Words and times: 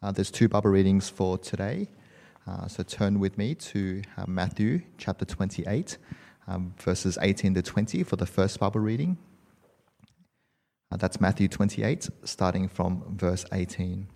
Uh, 0.00 0.12
there's 0.12 0.30
two 0.30 0.48
Bible 0.48 0.70
readings 0.70 1.08
for 1.08 1.36
today. 1.36 1.88
Uh, 2.46 2.68
so 2.68 2.84
turn 2.84 3.18
with 3.18 3.36
me 3.36 3.52
to 3.56 4.00
uh, 4.16 4.24
Matthew 4.28 4.82
chapter 4.96 5.24
28, 5.24 5.98
um, 6.46 6.72
verses 6.78 7.18
18 7.20 7.54
to 7.54 7.62
20 7.62 8.04
for 8.04 8.14
the 8.14 8.24
first 8.24 8.60
Bible 8.60 8.80
reading. 8.80 9.18
Uh, 10.92 10.96
that's 10.98 11.20
Matthew 11.20 11.48
28, 11.48 12.10
starting 12.22 12.68
from 12.68 13.16
verse 13.16 13.44
18. 13.52 14.06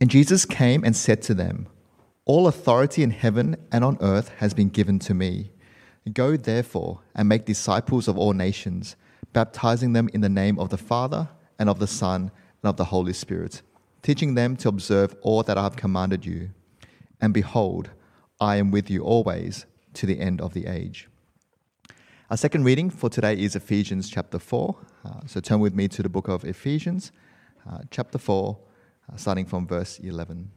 And 0.00 0.08
Jesus 0.08 0.46
came 0.46 0.84
and 0.84 0.96
said 0.96 1.20
to 1.22 1.34
them, 1.34 1.66
All 2.24 2.46
authority 2.46 3.02
in 3.02 3.10
heaven 3.10 3.56
and 3.70 3.84
on 3.84 3.98
earth 4.00 4.30
has 4.38 4.54
been 4.54 4.70
given 4.70 4.98
to 5.00 5.12
me. 5.12 5.50
Go 6.10 6.38
therefore 6.38 7.00
and 7.14 7.28
make 7.28 7.44
disciples 7.44 8.08
of 8.08 8.16
all 8.16 8.32
nations, 8.32 8.96
baptizing 9.34 9.92
them 9.92 10.08
in 10.14 10.22
the 10.22 10.30
name 10.30 10.58
of 10.58 10.70
the 10.70 10.78
Father 10.78 11.28
and 11.58 11.68
of 11.68 11.78
the 11.78 11.86
Son 11.86 12.30
and 12.62 12.70
of 12.70 12.78
the 12.78 12.86
Holy 12.86 13.12
Spirit 13.12 13.60
teaching 14.04 14.34
them 14.34 14.54
to 14.54 14.68
observe 14.68 15.16
all 15.22 15.42
that 15.42 15.56
I 15.56 15.62
have 15.62 15.76
commanded 15.76 16.26
you. 16.26 16.50
And 17.22 17.32
behold, 17.32 17.90
I 18.38 18.56
am 18.56 18.70
with 18.70 18.90
you 18.90 19.02
always 19.02 19.64
to 19.94 20.04
the 20.04 20.20
end 20.20 20.42
of 20.42 20.52
the 20.52 20.66
age. 20.66 21.08
Our 22.30 22.36
second 22.36 22.64
reading 22.64 22.90
for 22.90 23.08
today 23.08 23.34
is 23.34 23.56
Ephesians 23.56 24.10
chapter 24.10 24.38
4. 24.38 24.76
Uh, 25.04 25.10
so 25.26 25.40
turn 25.40 25.60
with 25.60 25.74
me 25.74 25.88
to 25.88 26.02
the 26.02 26.10
book 26.10 26.28
of 26.28 26.44
Ephesians, 26.44 27.12
uh, 27.68 27.78
chapter 27.90 28.18
4, 28.18 28.58
uh, 29.10 29.16
starting 29.16 29.46
from 29.46 29.66
verse 29.66 29.98
11. 29.98 30.50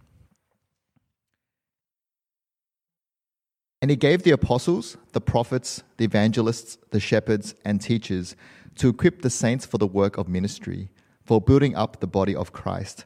And 3.82 3.91
he 3.91 3.96
gave 3.96 4.24
the 4.24 4.32
apostles, 4.32 4.98
the 5.14 5.22
prophets, 5.22 5.84
the 5.96 6.04
evangelists, 6.04 6.77
the 6.91 7.00
shepherds, 7.00 7.55
and 7.64 7.80
teachers 7.80 8.36
to 8.76 8.90
equip 8.90 9.22
the 9.22 9.30
saints 9.30 9.66
for 9.66 9.77
the 9.77 9.88
work 9.88 10.18
of 10.18 10.27
ministry, 10.27 10.90
for 11.24 11.40
building 11.40 11.76
up 11.76 12.02
the 12.02 12.08
body 12.08 12.36
of 12.36 12.52
Christ 12.52 13.05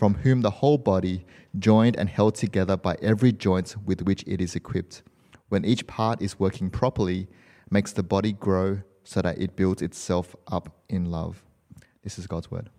from 0.00 0.14
whom 0.14 0.40
the 0.40 0.50
whole 0.50 0.78
body, 0.78 1.26
joined 1.58 1.94
and 1.94 2.08
held 2.08 2.34
together 2.34 2.74
by 2.74 2.96
every 3.02 3.30
joint 3.30 3.76
with 3.84 4.00
which 4.00 4.24
it 4.26 4.40
is 4.40 4.56
equipped, 4.56 5.02
when 5.50 5.62
each 5.62 5.86
part 5.86 6.22
is 6.22 6.40
working 6.40 6.70
properly, 6.70 7.28
makes 7.70 7.92
the 7.92 8.02
body 8.02 8.32
grow 8.32 8.80
so 9.04 9.20
that 9.20 9.36
it 9.36 9.56
builds 9.56 9.82
itself 9.82 10.34
up 10.50 10.74
in 10.88 11.10
love. 11.10 11.44
This 12.02 12.18
is 12.18 12.26
God's 12.26 12.50
word. 12.50 12.70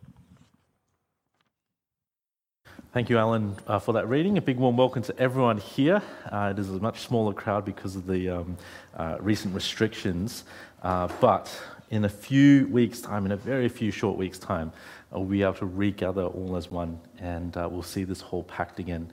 Thank 2.91 3.07
you, 3.11 3.19
Alan, 3.19 3.55
uh, 3.67 3.77
for 3.77 3.93
that 3.93 4.09
reading. 4.09 4.39
A 4.39 4.41
big 4.41 4.57
warm 4.57 4.75
welcome 4.75 5.03
to 5.03 5.19
everyone 5.19 5.59
here. 5.59 6.01
Uh, 6.31 6.53
it 6.55 6.59
is 6.59 6.71
a 6.71 6.79
much 6.79 7.01
smaller 7.01 7.33
crowd 7.35 7.65
because 7.65 7.95
of 7.95 8.07
the 8.07 8.29
um, 8.29 8.57
uh, 8.97 9.17
recent 9.19 9.53
restrictions, 9.53 10.43
uh, 10.81 11.07
but 11.21 11.55
in 11.91 12.05
a 12.05 12.09
few 12.09 12.67
weeks' 12.69 12.99
time, 12.99 13.25
in 13.27 13.31
a 13.31 13.37
very 13.37 13.69
few 13.69 13.91
short 13.91 14.17
weeks' 14.17 14.39
time, 14.39 14.71
we'll 15.19 15.25
be 15.25 15.43
able 15.43 15.53
to 15.55 15.65
regather 15.65 16.23
all 16.23 16.55
as 16.55 16.71
one 16.71 16.99
and 17.19 17.55
uh, 17.57 17.67
we'll 17.69 17.83
see 17.83 18.03
this 18.03 18.21
whole 18.21 18.43
packed 18.43 18.79
again. 18.79 19.11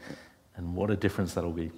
And 0.56 0.74
what 0.74 0.90
a 0.90 0.96
difference 0.96 1.34
that'll 1.34 1.52
be. 1.52 1.70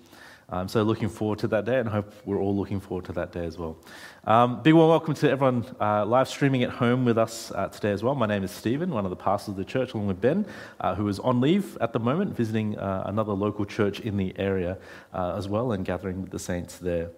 Um, 0.52 0.66
so 0.66 0.82
looking 0.82 1.08
forward 1.08 1.38
to 1.40 1.48
that 1.48 1.64
day, 1.64 1.78
and 1.78 1.88
hope 1.88 2.12
we're 2.24 2.40
all 2.40 2.56
looking 2.56 2.80
forward 2.80 3.04
to 3.04 3.12
that 3.12 3.30
day 3.30 3.44
as 3.44 3.56
well. 3.56 3.78
Um, 4.24 4.62
big 4.62 4.74
warm 4.74 4.90
welcome 4.90 5.14
to 5.14 5.30
everyone 5.30 5.64
uh, 5.80 6.04
live 6.04 6.28
streaming 6.28 6.64
at 6.64 6.70
home 6.70 7.04
with 7.04 7.18
us 7.18 7.52
uh, 7.52 7.68
today 7.68 7.92
as 7.92 8.02
well. 8.02 8.16
My 8.16 8.26
name 8.26 8.42
is 8.42 8.50
Stephen, 8.50 8.90
one 8.90 9.04
of 9.04 9.10
the 9.10 9.16
pastors 9.16 9.50
of 9.50 9.56
the 9.56 9.64
church, 9.64 9.94
along 9.94 10.08
with 10.08 10.20
Ben, 10.20 10.44
uh, 10.80 10.96
who 10.96 11.06
is 11.06 11.20
on 11.20 11.40
leave 11.40 11.78
at 11.80 11.92
the 11.92 12.00
moment, 12.00 12.36
visiting 12.36 12.76
uh, 12.76 13.04
another 13.06 13.32
local 13.32 13.64
church 13.64 14.00
in 14.00 14.16
the 14.16 14.34
area 14.38 14.76
uh, 15.14 15.36
as 15.36 15.48
well, 15.48 15.70
and 15.70 15.84
gathering 15.84 16.20
with 16.20 16.32
the 16.32 16.38
saints 16.38 16.78
there. 16.78 17.10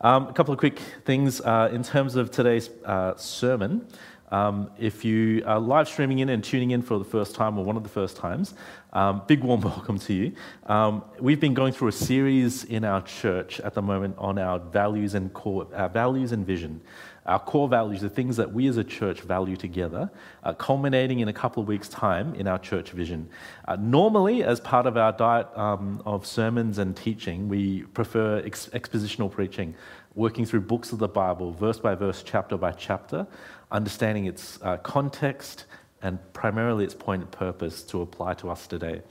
Um, 0.00 0.26
a 0.26 0.32
couple 0.32 0.52
of 0.52 0.58
quick 0.58 0.80
things 1.04 1.40
uh, 1.42 1.70
in 1.72 1.84
terms 1.84 2.16
of 2.16 2.32
today's 2.32 2.70
sermon. 3.16 3.86
Um, 4.30 4.70
if 4.78 5.04
you 5.04 5.42
are 5.44 5.58
live 5.58 5.88
streaming 5.88 6.20
in 6.20 6.28
and 6.28 6.42
tuning 6.42 6.70
in 6.70 6.82
for 6.82 6.98
the 6.98 7.04
first 7.04 7.34
time 7.34 7.58
or 7.58 7.64
one 7.64 7.76
of 7.76 7.82
the 7.82 7.88
first 7.88 8.16
times, 8.16 8.54
um, 8.92 9.22
big 9.26 9.42
warm 9.42 9.60
welcome 9.62 9.98
to 9.98 10.14
you. 10.14 10.32
Um, 10.66 11.04
we've 11.18 11.40
been 11.40 11.54
going 11.54 11.72
through 11.72 11.88
a 11.88 11.92
series 11.92 12.64
in 12.64 12.84
our 12.84 13.02
church 13.02 13.58
at 13.60 13.74
the 13.74 13.82
moment 13.82 14.14
on 14.18 14.38
our 14.38 14.60
values 14.60 15.14
and 15.14 15.32
core, 15.32 15.66
our 15.74 15.88
values 15.88 16.30
and 16.32 16.46
vision. 16.46 16.80
Our 17.26 17.38
core 17.38 17.68
values, 17.68 18.00
the 18.00 18.08
things 18.08 18.36
that 18.38 18.52
we 18.52 18.66
as 18.66 18.76
a 18.76 18.84
church 18.84 19.20
value 19.20 19.54
together, 19.54 20.10
uh, 20.42 20.54
culminating 20.54 21.20
in 21.20 21.28
a 21.28 21.32
couple 21.32 21.60
of 21.62 21.68
weeks' 21.68 21.88
time 21.88 22.34
in 22.34 22.48
our 22.48 22.58
church 22.58 22.90
vision. 22.90 23.28
Uh, 23.68 23.76
normally, 23.76 24.42
as 24.42 24.58
part 24.58 24.86
of 24.86 24.96
our 24.96 25.12
diet 25.12 25.46
um, 25.56 26.02
of 26.06 26.24
sermons 26.24 26.78
and 26.78 26.96
teaching, 26.96 27.48
we 27.48 27.82
prefer 27.82 28.42
ex- 28.44 28.70
expositional 28.72 29.30
preaching, 29.30 29.74
working 30.14 30.46
through 30.46 30.62
books 30.62 30.92
of 30.92 30.98
the 30.98 31.08
Bible, 31.08 31.52
verse 31.52 31.78
by 31.78 31.94
verse, 31.94 32.22
chapter 32.24 32.56
by 32.56 32.72
chapter 32.72 33.26
understanding 33.72 34.26
its 34.26 34.58
uh, 34.62 34.76
context 34.78 35.66
and 36.02 36.18
primarily 36.32 36.84
its 36.84 36.94
point 36.94 37.22
and 37.22 37.30
purpose 37.30 37.82
to 37.84 38.02
apply 38.02 38.34
to 38.34 38.50
us 38.50 38.66
today. 38.66 39.02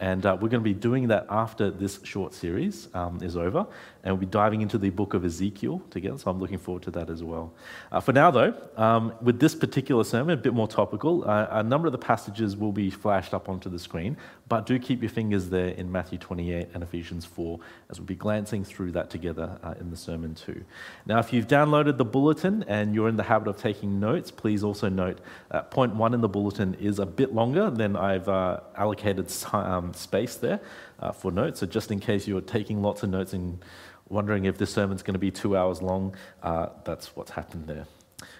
And 0.00 0.26
uh, 0.26 0.36
we're 0.40 0.48
going 0.48 0.62
to 0.62 0.68
be 0.68 0.74
doing 0.74 1.08
that 1.08 1.26
after 1.30 1.70
this 1.70 2.00
short 2.02 2.34
series 2.34 2.88
um, 2.94 3.22
is 3.22 3.36
over. 3.36 3.66
And 4.04 4.14
we'll 4.14 4.20
be 4.20 4.26
diving 4.26 4.62
into 4.62 4.78
the 4.78 4.90
book 4.90 5.14
of 5.14 5.24
Ezekiel 5.24 5.80
together. 5.90 6.18
So 6.18 6.30
I'm 6.30 6.40
looking 6.40 6.58
forward 6.58 6.82
to 6.84 6.90
that 6.92 7.08
as 7.08 7.22
well. 7.22 7.52
Uh, 7.90 8.00
for 8.00 8.12
now, 8.12 8.30
though, 8.30 8.54
um, 8.76 9.12
with 9.22 9.38
this 9.38 9.54
particular 9.54 10.02
sermon, 10.02 10.34
a 10.34 10.42
bit 10.42 10.54
more 10.54 10.66
topical, 10.66 11.28
uh, 11.28 11.46
a 11.50 11.62
number 11.62 11.86
of 11.86 11.92
the 11.92 11.98
passages 11.98 12.56
will 12.56 12.72
be 12.72 12.90
flashed 12.90 13.32
up 13.32 13.48
onto 13.48 13.70
the 13.70 13.78
screen. 13.78 14.16
But 14.48 14.66
do 14.66 14.78
keep 14.78 15.02
your 15.02 15.08
fingers 15.08 15.48
there 15.48 15.68
in 15.68 15.90
Matthew 15.90 16.18
28 16.18 16.68
and 16.74 16.82
Ephesians 16.82 17.24
4 17.24 17.58
as 17.90 17.98
we'll 17.98 18.06
be 18.06 18.14
glancing 18.14 18.64
through 18.64 18.92
that 18.92 19.08
together 19.08 19.58
uh, 19.62 19.74
in 19.80 19.90
the 19.90 19.96
sermon 19.96 20.34
too. 20.34 20.64
Now, 21.06 21.20
if 21.20 21.32
you've 21.32 21.46
downloaded 21.46 21.96
the 21.96 22.04
bulletin 22.04 22.64
and 22.68 22.94
you're 22.94 23.08
in 23.08 23.16
the 23.16 23.22
habit 23.22 23.48
of 23.48 23.56
taking 23.56 24.00
notes, 24.00 24.30
please 24.30 24.64
also 24.64 24.88
note 24.88 25.20
uh, 25.50 25.62
point 25.62 25.94
one 25.94 26.12
in 26.12 26.20
the 26.20 26.28
bulletin 26.28 26.74
is 26.74 26.98
a 26.98 27.06
bit 27.06 27.32
longer 27.32 27.70
than 27.70 27.96
I've 27.96 28.28
uh, 28.28 28.60
allocated 28.76 29.32
um, 29.52 29.94
space 29.94 30.34
there 30.36 30.60
uh, 31.02 31.12
for 31.12 31.30
notes. 31.30 31.60
So 31.60 31.66
just 31.66 31.90
in 31.90 32.00
case 32.00 32.26
you're 32.26 32.40
taking 32.40 32.80
lots 32.80 33.02
of 33.02 33.10
notes 33.10 33.32
and 33.32 33.62
wondering 34.08 34.44
if 34.44 34.56
this 34.56 34.72
sermon's 34.72 35.02
going 35.02 35.14
to 35.14 35.18
be 35.18 35.30
two 35.30 35.56
hours 35.56 35.82
long, 35.82 36.14
uh, 36.42 36.68
that's 36.84 37.16
what's 37.16 37.32
happened 37.32 37.66
there. 37.66 37.86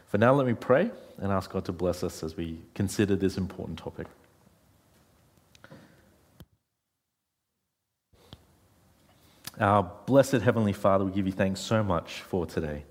For 0.07 0.19
now, 0.19 0.33
let 0.33 0.47
me 0.47 0.55
pray 0.55 0.91
and 1.19 1.33
ask 1.33 1.51
God 1.51 1.65
to 1.67 1.73
bless 1.73 2.05
us 2.05 2.23
as 2.23 2.37
we 2.37 2.61
consider 2.75 3.17
this 3.17 3.37
important 3.37 3.79
topic. 3.79 4.07
Our 9.59 9.91
blessed 10.07 10.41
Heavenly 10.43 10.73
Father, 10.73 11.05
we 11.05 11.13
give 11.13 11.27
you 11.27 11.33
thanks 11.33 11.61
so 11.61 11.83
much 11.83 12.23
for 12.23 12.47
today. 12.47 12.85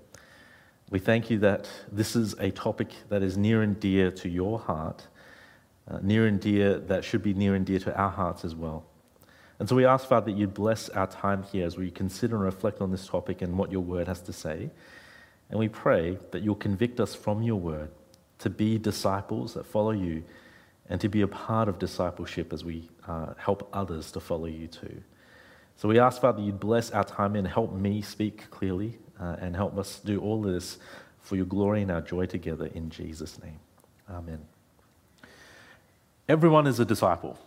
We 0.90 0.98
thank 0.98 1.30
you 1.30 1.38
that 1.38 1.68
this 1.90 2.14
is 2.14 2.34
a 2.34 2.50
topic 2.50 2.90
that 3.08 3.22
is 3.22 3.36
near 3.36 3.62
and 3.62 3.78
dear 3.80 4.10
to 4.12 4.28
your 4.28 4.58
heart 4.58 5.06
uh, 5.88 5.98
near 6.02 6.26
and 6.26 6.40
dear 6.40 6.78
that 6.78 7.04
should 7.04 7.22
be 7.22 7.34
near 7.34 7.54
and 7.54 7.66
dear 7.66 7.78
to 7.80 7.96
our 7.96 8.10
hearts 8.10 8.44
as 8.44 8.54
well. 8.54 8.84
And 9.62 9.68
so 9.68 9.76
we 9.76 9.86
ask, 9.86 10.08
Father, 10.08 10.32
that 10.32 10.36
you'd 10.36 10.54
bless 10.54 10.88
our 10.88 11.06
time 11.06 11.44
here 11.44 11.64
as 11.64 11.78
we 11.78 11.88
consider 11.88 12.34
and 12.34 12.44
reflect 12.44 12.80
on 12.80 12.90
this 12.90 13.06
topic 13.06 13.42
and 13.42 13.56
what 13.56 13.70
your 13.70 13.82
word 13.82 14.08
has 14.08 14.20
to 14.22 14.32
say. 14.32 14.70
And 15.50 15.60
we 15.60 15.68
pray 15.68 16.18
that 16.32 16.42
you'll 16.42 16.56
convict 16.56 16.98
us 16.98 17.14
from 17.14 17.44
your 17.44 17.60
word 17.60 17.92
to 18.40 18.50
be 18.50 18.76
disciples 18.76 19.54
that 19.54 19.64
follow 19.64 19.92
you 19.92 20.24
and 20.88 21.00
to 21.00 21.08
be 21.08 21.20
a 21.20 21.28
part 21.28 21.68
of 21.68 21.78
discipleship 21.78 22.52
as 22.52 22.64
we 22.64 22.88
uh, 23.06 23.34
help 23.36 23.68
others 23.72 24.10
to 24.10 24.18
follow 24.18 24.46
you 24.46 24.66
too. 24.66 25.00
So 25.76 25.88
we 25.88 26.00
ask, 26.00 26.20
Father, 26.20 26.42
you'd 26.42 26.58
bless 26.58 26.90
our 26.90 27.04
time 27.04 27.36
and 27.36 27.46
help 27.46 27.72
me 27.72 28.02
speak 28.02 28.50
clearly 28.50 28.98
uh, 29.20 29.36
and 29.38 29.54
help 29.54 29.78
us 29.78 30.00
do 30.00 30.20
all 30.20 30.42
this 30.42 30.78
for 31.20 31.36
your 31.36 31.46
glory 31.46 31.82
and 31.82 31.92
our 31.92 32.00
joy 32.00 32.26
together 32.26 32.66
in 32.66 32.90
Jesus' 32.90 33.40
name. 33.40 33.60
Amen. 34.10 34.40
Everyone 36.28 36.66
is 36.66 36.80
a 36.80 36.84
disciple. 36.84 37.38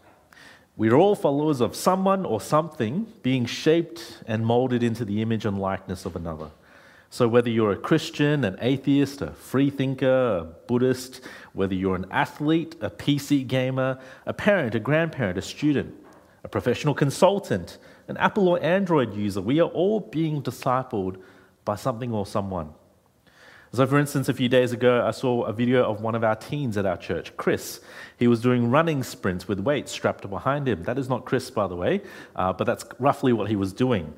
We 0.78 0.90
are 0.90 0.98
all 0.98 1.16
followers 1.16 1.62
of 1.62 1.74
someone 1.74 2.26
or 2.26 2.42
something 2.42 3.08
being 3.24 3.46
shaped 3.46 4.22
and 4.28 4.46
molded 4.46 4.84
into 4.84 5.06
the 5.06 5.22
image 5.22 5.46
and 5.46 5.58
likeness 5.58 6.06
of 6.06 6.18
another. 6.18 6.52
So, 7.10 7.30
whether 7.30 7.50
you're 7.50 7.72
a 7.72 7.78
Christian, 7.78 8.44
an 8.44 8.58
atheist, 8.60 9.22
a 9.22 9.32
free 9.32 9.70
thinker, 9.70 10.38
a 10.40 10.44
Buddhist, 10.44 11.22
whether 11.54 11.74
you're 11.74 11.96
an 11.96 12.08
athlete, 12.12 12.76
a 12.82 12.90
PC 12.90 13.48
gamer, 13.48 14.00
a 14.26 14.34
parent, 14.34 14.76
a 14.76 14.80
grandparent, 14.82 15.38
a 15.38 15.42
student, 15.42 15.96
a 16.44 16.50
professional 16.50 16.94
consultant, 16.94 17.78
an 18.10 18.18
Apple 18.18 18.50
or 18.50 18.62
Android 18.62 19.16
user, 19.16 19.42
we 19.42 19.62
are 19.62 19.70
all 19.70 20.02
being 20.02 20.42
discipled 20.42 21.22
by 21.64 21.76
something 21.76 22.12
or 22.12 22.26
someone. 22.26 22.74
So, 23.74 23.86
for 23.86 24.00
instance, 24.00 24.30
a 24.30 24.34
few 24.34 24.48
days 24.48 24.72
ago, 24.72 25.06
I 25.06 25.12
saw 25.12 25.44
a 25.44 25.52
video 25.52 25.84
of 25.84 26.02
one 26.02 26.16
of 26.16 26.24
our 26.24 26.36
teens 26.36 26.78
at 26.78 26.86
our 26.86 26.96
church, 26.96 27.36
Chris. 27.36 27.82
He 28.18 28.28
was 28.28 28.42
doing 28.42 28.72
running 28.72 29.04
sprints 29.04 29.48
with 29.48 29.60
weights 29.60 29.92
strapped 29.92 30.30
behind 30.30 30.68
him. 30.68 30.84
That 30.84 30.98
is 30.98 31.10
not 31.10 31.26
Chris, 31.26 31.50
by 31.50 31.68
the 31.68 31.76
way, 31.76 32.02
uh, 32.36 32.54
but 32.54 32.64
that's 32.64 32.86
roughly 33.00 33.34
what 33.34 33.50
he 33.50 33.56
was 33.56 33.74
doing. 33.74 34.14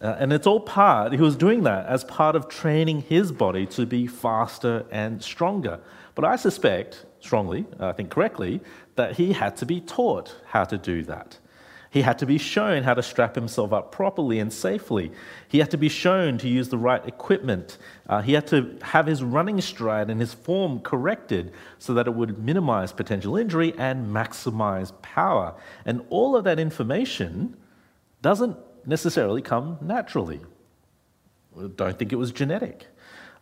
Uh, 0.00 0.14
and 0.18 0.32
it's 0.32 0.46
all 0.46 0.60
part, 0.60 1.12
he 1.12 1.20
was 1.20 1.36
doing 1.36 1.62
that 1.62 1.86
as 1.86 2.04
part 2.04 2.36
of 2.36 2.48
training 2.48 3.00
his 3.02 3.32
body 3.32 3.64
to 3.64 3.86
be 3.86 4.06
faster 4.06 4.84
and 4.90 5.22
stronger. 5.22 5.80
But 6.14 6.24
I 6.24 6.36
suspect, 6.36 7.06
strongly, 7.20 7.64
I 7.80 7.92
think 7.92 8.10
correctly, 8.10 8.60
that 8.96 9.16
he 9.16 9.32
had 9.32 9.56
to 9.56 9.66
be 9.66 9.80
taught 9.80 10.36
how 10.44 10.64
to 10.64 10.76
do 10.76 11.02
that. 11.04 11.38
He 11.96 12.02
had 12.02 12.18
to 12.18 12.26
be 12.26 12.36
shown 12.36 12.82
how 12.82 12.92
to 12.92 13.02
strap 13.02 13.34
himself 13.34 13.72
up 13.72 13.90
properly 13.90 14.38
and 14.38 14.52
safely. 14.52 15.12
He 15.48 15.60
had 15.60 15.70
to 15.70 15.78
be 15.78 15.88
shown 15.88 16.36
to 16.36 16.46
use 16.46 16.68
the 16.68 16.76
right 16.76 17.02
equipment. 17.08 17.78
Uh, 18.06 18.20
he 18.20 18.34
had 18.34 18.46
to 18.48 18.76
have 18.82 19.06
his 19.06 19.24
running 19.24 19.62
stride 19.62 20.10
and 20.10 20.20
his 20.20 20.34
form 20.34 20.80
corrected 20.80 21.54
so 21.78 21.94
that 21.94 22.06
it 22.06 22.10
would 22.14 22.38
minimize 22.38 22.92
potential 22.92 23.34
injury 23.34 23.72
and 23.78 24.14
maximize 24.14 24.92
power. 25.00 25.54
And 25.86 26.04
all 26.10 26.36
of 26.36 26.44
that 26.44 26.58
information 26.58 27.56
doesn't 28.20 28.58
necessarily 28.84 29.40
come 29.40 29.78
naturally. 29.80 30.42
I 31.58 31.68
don't 31.76 31.98
think 31.98 32.12
it 32.12 32.16
was 32.16 32.30
genetic. 32.30 32.88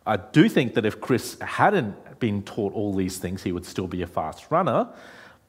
I 0.05 0.15
do 0.15 0.47
think 0.47 0.75
that 0.75 0.85
if 0.85 1.01
Chris 1.01 1.37
hadn't 1.41 2.19
been 2.19 2.41
taught 2.41 2.71
all 2.71 2.93
these 2.93 3.17
things, 3.17 3.43
he 3.43 3.51
would 3.51 3.65
still 3.65 3.87
be 3.87 4.01
a 4.01 4.07
fast 4.07 4.49
runner, 4.49 4.87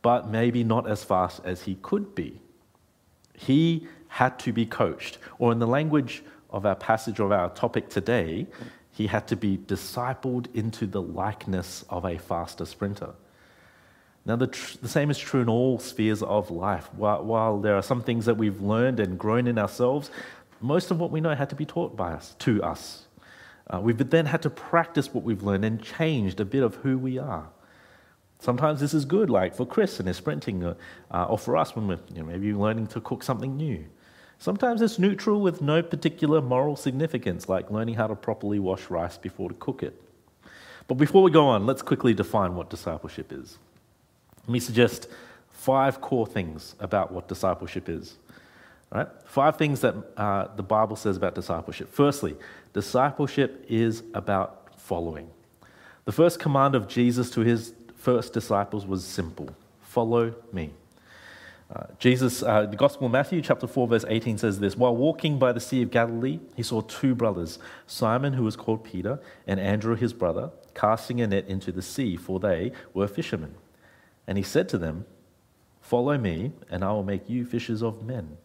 but 0.03 0.29
maybe 0.29 0.65
not 0.65 0.91
as 0.91 1.05
fast 1.05 1.41
as 1.45 1.63
he 1.63 1.77
could 1.77 2.13
be. 2.17 2.41
He 3.37 3.87
had 4.09 4.39
to 4.41 4.53
be 4.53 4.67
coached, 4.67 5.19
or 5.39 5.53
in 5.53 5.59
the 5.59 5.67
language 5.67 6.23
of 6.51 6.65
our 6.65 6.75
passage 6.75 7.21
of 7.21 7.33
our 7.33 7.51
topic 7.51 7.89
today, 7.89 8.47
he 8.91 9.07
had 9.07 9.29
to 9.29 9.37
be 9.37 9.59
discipled 9.59 10.47
into 10.55 10.87
the 10.87 11.03
likeness 11.03 11.85
of 11.91 12.05
a 12.05 12.17
faster 12.17 12.65
sprinter. 12.65 13.11
Now, 14.25 14.37
the, 14.37 14.47
tr- 14.49 14.79
the 14.81 14.89
same 14.89 15.11
is 15.11 15.19
true 15.19 15.43
in 15.43 15.49
all 15.49 15.79
spheres 15.79 16.23
of 16.23 16.51
life. 16.51 16.89
While, 16.95 17.25
while 17.25 17.61
there 17.61 17.77
are 17.77 17.83
some 17.83 18.03
things 18.03 18.25
that 18.25 18.37
we've 18.37 18.61
learned 18.61 18.99
and 18.99 19.19
grown 19.19 19.47
in 19.47 19.59
ourselves, 19.59 20.11
most 20.61 20.91
of 20.91 20.99
what 20.99 21.11
we 21.11 21.21
know 21.21 21.35
had 21.35 21.51
to 21.51 21.57
be 21.57 21.67
taught 21.67 21.97
by 21.97 22.13
us, 22.13 22.35
to 22.41 22.63
us. 22.63 23.07
Uh, 23.69 23.81
we've 23.81 23.99
then 24.11 24.27
had 24.27 24.43
to 24.43 24.51
practice 24.51 25.13
what 25.13 25.25
we've 25.25 25.43
learned 25.43 25.65
and 25.65 25.83
changed 25.83 26.41
a 26.41 26.45
bit 26.45 26.63
of 26.63 26.77
who 26.77 26.97
we 26.97 27.19
are. 27.19 27.49
Sometimes 28.39 28.81
this 28.81 28.95
is 28.95 29.05
good, 29.05 29.31
like 29.31 29.55
for 29.55 29.67
Chris 29.67 29.99
and 29.99 30.09
his 30.09 30.17
sprinting, 30.17 30.63
uh, 30.65 30.75
uh, 31.11 31.25
or 31.25 31.39
for 31.39 31.57
us 31.57 31.75
when 31.75 31.89
we're 31.89 31.99
you 32.15 32.21
know, 32.21 32.25
maybe 32.25 32.53
learning 32.53 32.87
to 32.89 33.01
cook 33.01 33.23
something 33.23 33.57
new. 33.57 33.85
Sometimes 34.39 34.83
it's 34.83 34.99
neutral 34.99 35.41
with 35.41 35.63
no 35.63 35.83
particular 35.83 36.43
moral 36.43 36.77
significance, 36.77 37.49
like 37.49 37.71
learning 37.71 37.95
how 37.95 38.07
to 38.07 38.15
properly 38.15 38.59
wash 38.59 38.91
rice 38.91 39.17
before 39.17 39.49
to 39.49 39.55
cook 39.55 39.83
it. 39.83 40.01
But 40.89 40.95
before 40.97 41.23
we 41.23 41.31
go 41.31 41.47
on, 41.47 41.67
let's 41.67 41.83
quickly 41.83 42.15
define 42.15 42.55
what 42.55 42.71
discipleship 42.71 43.33
is. 43.33 43.59
Let 44.43 44.51
me 44.51 44.61
suggest 44.61 45.09
five 45.51 46.01
core 46.01 46.27
things 46.27 46.77
about 46.79 47.13
what 47.13 47.29
discipleship 47.29 47.89
is. 47.89 48.17
Right? 48.93 49.09
Five 49.25 49.57
things 49.57 49.81
that 49.81 49.95
uh, 50.17 50.49
the 50.55 50.63
Bible 50.63 50.95
says 50.95 51.17
about 51.17 51.35
discipleship. 51.35 51.93
Firstly, 51.93 52.37
discipleship 52.73 53.65
is 53.69 54.05
about 54.15 54.79
following. 54.79 55.29
The 56.05 56.13
first 56.13 56.39
command 56.39 56.77
of 56.77 56.87
Jesus 56.87 57.31
to 57.31 57.41
his 57.41 57.73
first 58.07 58.33
disciples 58.33 58.87
was 58.87 59.05
simple 59.05 59.51
follow 59.81 60.33
me. 60.53 60.71
Uh, 61.75 61.87
Jesus, 61.99 62.41
uh, 62.45 62.65
the 62.65 62.77
Gospel 62.77 63.07
of 63.07 63.13
Matthew, 63.13 63.43
chapter 63.43 63.67
4, 63.67 63.89
verse 63.89 64.05
18 64.07 64.39
says 64.39 64.61
this 64.61 64.77
While 64.77 64.95
walking 64.95 65.41
by 65.41 65.51
the 65.53 65.59
Sea 65.59 65.83
of 65.83 65.91
Galilee, 65.91 66.39
he 66.55 66.63
saw 66.63 66.83
two 66.83 67.17
brothers, 67.17 67.59
Simon, 67.89 68.35
who 68.35 68.45
was 68.45 68.55
called 68.55 68.85
Peter, 68.85 69.19
and 69.45 69.59
Andrew, 69.59 69.97
his 69.97 70.13
brother, 70.13 70.51
casting 70.73 71.21
a 71.21 71.27
net 71.27 71.49
into 71.49 71.73
the 71.73 71.83
sea, 71.83 72.17
for 72.17 72.39
they 72.39 72.71
were 72.95 73.09
fishermen. 73.09 73.57
And 74.29 74.39
he 74.39 74.45
said 74.45 74.69
to 74.69 74.79
them, 74.79 75.05
Follow 75.81 76.17
me, 76.17 76.53
and 76.71 76.85
I 76.85 76.93
will 76.93 77.03
make 77.03 77.29
you 77.29 77.45
fishers 77.45 77.83
of 77.83 78.05
men. 78.05 78.37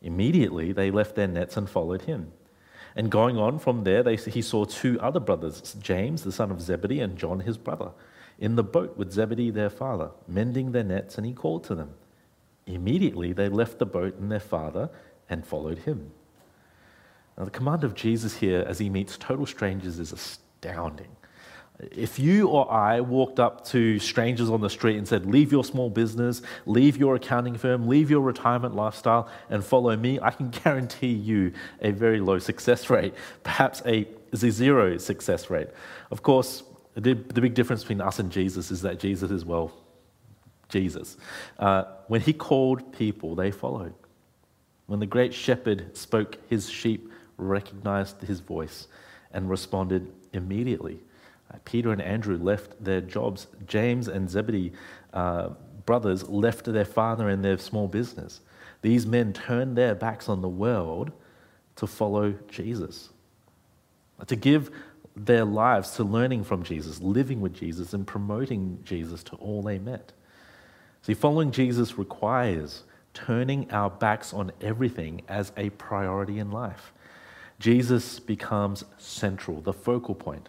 Immediately 0.00 0.72
they 0.72 0.90
left 0.90 1.14
their 1.14 1.28
nets 1.28 1.58
and 1.58 1.68
followed 1.68 2.02
him. 2.02 2.32
And 2.96 3.10
going 3.10 3.36
on 3.36 3.58
from 3.58 3.84
there, 3.84 4.02
they, 4.02 4.16
he 4.16 4.40
saw 4.40 4.64
two 4.64 4.98
other 5.00 5.20
brothers, 5.20 5.76
James, 5.78 6.22
the 6.22 6.32
son 6.32 6.50
of 6.50 6.62
Zebedee, 6.62 7.00
and 7.00 7.18
John, 7.18 7.40
his 7.40 7.58
brother, 7.58 7.90
in 8.42 8.56
the 8.56 8.64
boat 8.64 8.96
with 8.96 9.12
Zebedee, 9.12 9.50
their 9.50 9.70
father, 9.70 10.10
mending 10.26 10.72
their 10.72 10.82
nets, 10.82 11.16
and 11.16 11.24
he 11.24 11.32
called 11.32 11.62
to 11.62 11.76
them. 11.76 11.94
Immediately 12.66 13.32
they 13.32 13.48
left 13.48 13.78
the 13.78 13.86
boat 13.86 14.18
and 14.18 14.32
their 14.32 14.40
father 14.40 14.90
and 15.30 15.46
followed 15.46 15.78
him. 15.78 16.10
Now, 17.38 17.44
the 17.44 17.52
command 17.52 17.84
of 17.84 17.94
Jesus 17.94 18.34
here 18.34 18.64
as 18.66 18.80
he 18.80 18.90
meets 18.90 19.16
total 19.16 19.46
strangers 19.46 20.00
is 20.00 20.10
astounding. 20.10 21.06
If 21.92 22.18
you 22.18 22.48
or 22.48 22.70
I 22.70 23.00
walked 23.00 23.38
up 23.38 23.64
to 23.66 24.00
strangers 24.00 24.50
on 24.50 24.60
the 24.60 24.70
street 24.70 24.96
and 24.98 25.06
said, 25.06 25.24
Leave 25.24 25.52
your 25.52 25.64
small 25.64 25.88
business, 25.88 26.42
leave 26.66 26.96
your 26.96 27.14
accounting 27.14 27.56
firm, 27.56 27.86
leave 27.86 28.10
your 28.10 28.22
retirement 28.22 28.74
lifestyle, 28.74 29.28
and 29.50 29.64
follow 29.64 29.96
me, 29.96 30.18
I 30.20 30.32
can 30.32 30.50
guarantee 30.64 31.12
you 31.12 31.52
a 31.80 31.92
very 31.92 32.18
low 32.18 32.40
success 32.40 32.90
rate, 32.90 33.14
perhaps 33.44 33.82
a 33.86 34.08
zero 34.34 34.96
success 34.96 35.48
rate. 35.48 35.68
Of 36.10 36.24
course, 36.24 36.64
the, 36.94 37.14
big 37.14 37.54
difference 37.54 37.82
between 37.82 38.00
us 38.00 38.18
and 38.18 38.30
Jesus 38.30 38.70
is 38.70 38.82
that 38.82 38.98
Jesus 38.98 39.30
is, 39.30 39.44
well, 39.44 39.72
Jesus. 40.68 41.16
Uh, 41.58 41.84
when 42.08 42.20
he 42.20 42.32
called 42.32 42.92
people, 42.92 43.34
they 43.34 43.50
followed. 43.50 43.94
When 44.86 45.00
the 45.00 45.06
great 45.06 45.32
shepherd 45.32 45.96
spoke, 45.96 46.36
his 46.48 46.68
sheep 46.68 47.10
recognized 47.36 48.20
his 48.22 48.40
voice 48.40 48.88
and 49.32 49.48
responded 49.48 50.12
immediately. 50.32 51.00
Uh, 51.50 51.58
Peter 51.64 51.92
and 51.92 52.02
Andrew 52.02 52.36
left 52.36 52.82
their 52.82 53.00
jobs. 53.00 53.46
James 53.66 54.08
and 54.08 54.28
Zebedee 54.28 54.72
uh, 55.12 55.50
brothers 55.86 56.28
left 56.28 56.64
their 56.64 56.84
father 56.84 57.28
and 57.28 57.44
their 57.44 57.58
small 57.58 57.88
business. 57.88 58.40
These 58.82 59.06
men 59.06 59.32
turned 59.32 59.76
their 59.76 59.94
backs 59.94 60.28
on 60.28 60.42
the 60.42 60.48
world 60.48 61.12
to 61.76 61.86
follow 61.86 62.34
Jesus, 62.48 63.10
to 64.26 64.36
give 64.36 64.70
their 65.14 65.44
lives 65.44 65.92
to 65.92 66.04
learning 66.04 66.44
from 66.44 66.62
Jesus, 66.62 67.00
living 67.00 67.40
with 67.40 67.54
Jesus, 67.54 67.92
and 67.92 68.06
promoting 68.06 68.78
Jesus 68.84 69.22
to 69.24 69.36
all 69.36 69.62
they 69.62 69.78
met. 69.78 70.12
See, 71.02 71.14
following 71.14 71.50
Jesus 71.50 71.98
requires 71.98 72.84
turning 73.14 73.70
our 73.70 73.90
backs 73.90 74.32
on 74.32 74.52
everything 74.60 75.22
as 75.28 75.52
a 75.56 75.70
priority 75.70 76.38
in 76.38 76.50
life. 76.50 76.92
Jesus 77.58 78.18
becomes 78.18 78.84
central, 78.98 79.60
the 79.60 79.72
focal 79.72 80.14
point. 80.14 80.48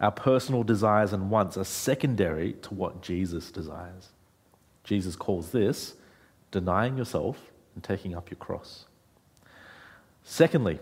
Our 0.00 0.10
personal 0.10 0.64
desires 0.64 1.12
and 1.12 1.30
wants 1.30 1.56
are 1.56 1.64
secondary 1.64 2.54
to 2.54 2.74
what 2.74 3.02
Jesus 3.02 3.50
desires. 3.50 4.08
Jesus 4.84 5.14
calls 5.14 5.52
this 5.52 5.94
denying 6.50 6.98
yourself 6.98 7.38
and 7.74 7.84
taking 7.84 8.14
up 8.14 8.30
your 8.30 8.36
cross. 8.36 8.86
Secondly, 10.24 10.78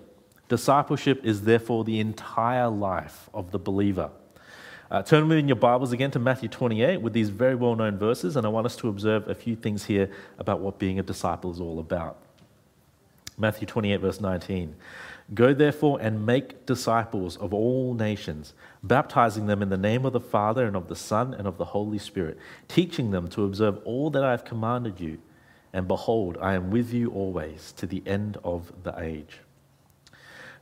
discipleship 0.50 1.24
is 1.24 1.42
therefore 1.42 1.84
the 1.84 2.00
entire 2.00 2.68
life 2.68 3.30
of 3.32 3.52
the 3.52 3.58
believer. 3.58 4.10
Uh, 4.90 5.00
turn 5.00 5.28
with 5.28 5.38
in 5.38 5.46
your 5.46 5.56
Bibles 5.56 5.92
again 5.92 6.10
to 6.10 6.18
Matthew 6.18 6.48
28 6.48 7.00
with 7.00 7.12
these 7.12 7.30
very 7.30 7.54
well 7.54 7.76
known 7.76 7.96
verses, 7.96 8.36
and 8.36 8.44
I 8.44 8.50
want 8.50 8.66
us 8.66 8.74
to 8.76 8.88
observe 8.88 9.28
a 9.28 9.34
few 9.34 9.54
things 9.54 9.84
here 9.84 10.10
about 10.38 10.58
what 10.58 10.80
being 10.80 10.98
a 10.98 11.04
disciple 11.04 11.52
is 11.52 11.60
all 11.60 11.78
about. 11.78 12.18
Matthew 13.38 13.68
28, 13.68 14.00
verse 14.00 14.20
19. 14.20 14.74
Go 15.32 15.54
therefore 15.54 16.00
and 16.00 16.26
make 16.26 16.66
disciples 16.66 17.36
of 17.36 17.54
all 17.54 17.94
nations, 17.94 18.52
baptizing 18.82 19.46
them 19.46 19.62
in 19.62 19.68
the 19.68 19.76
name 19.76 20.04
of 20.04 20.12
the 20.12 20.20
Father 20.20 20.66
and 20.66 20.74
of 20.74 20.88
the 20.88 20.96
Son 20.96 21.32
and 21.32 21.46
of 21.46 21.58
the 21.58 21.66
Holy 21.66 21.98
Spirit, 21.98 22.36
teaching 22.66 23.12
them 23.12 23.28
to 23.28 23.44
observe 23.44 23.78
all 23.84 24.10
that 24.10 24.24
I 24.24 24.32
have 24.32 24.44
commanded 24.44 24.98
you. 24.98 25.18
And 25.72 25.86
behold, 25.86 26.36
I 26.42 26.54
am 26.54 26.72
with 26.72 26.92
you 26.92 27.12
always 27.12 27.72
to 27.76 27.86
the 27.86 28.02
end 28.04 28.36
of 28.42 28.72
the 28.82 29.00
age. 29.00 29.38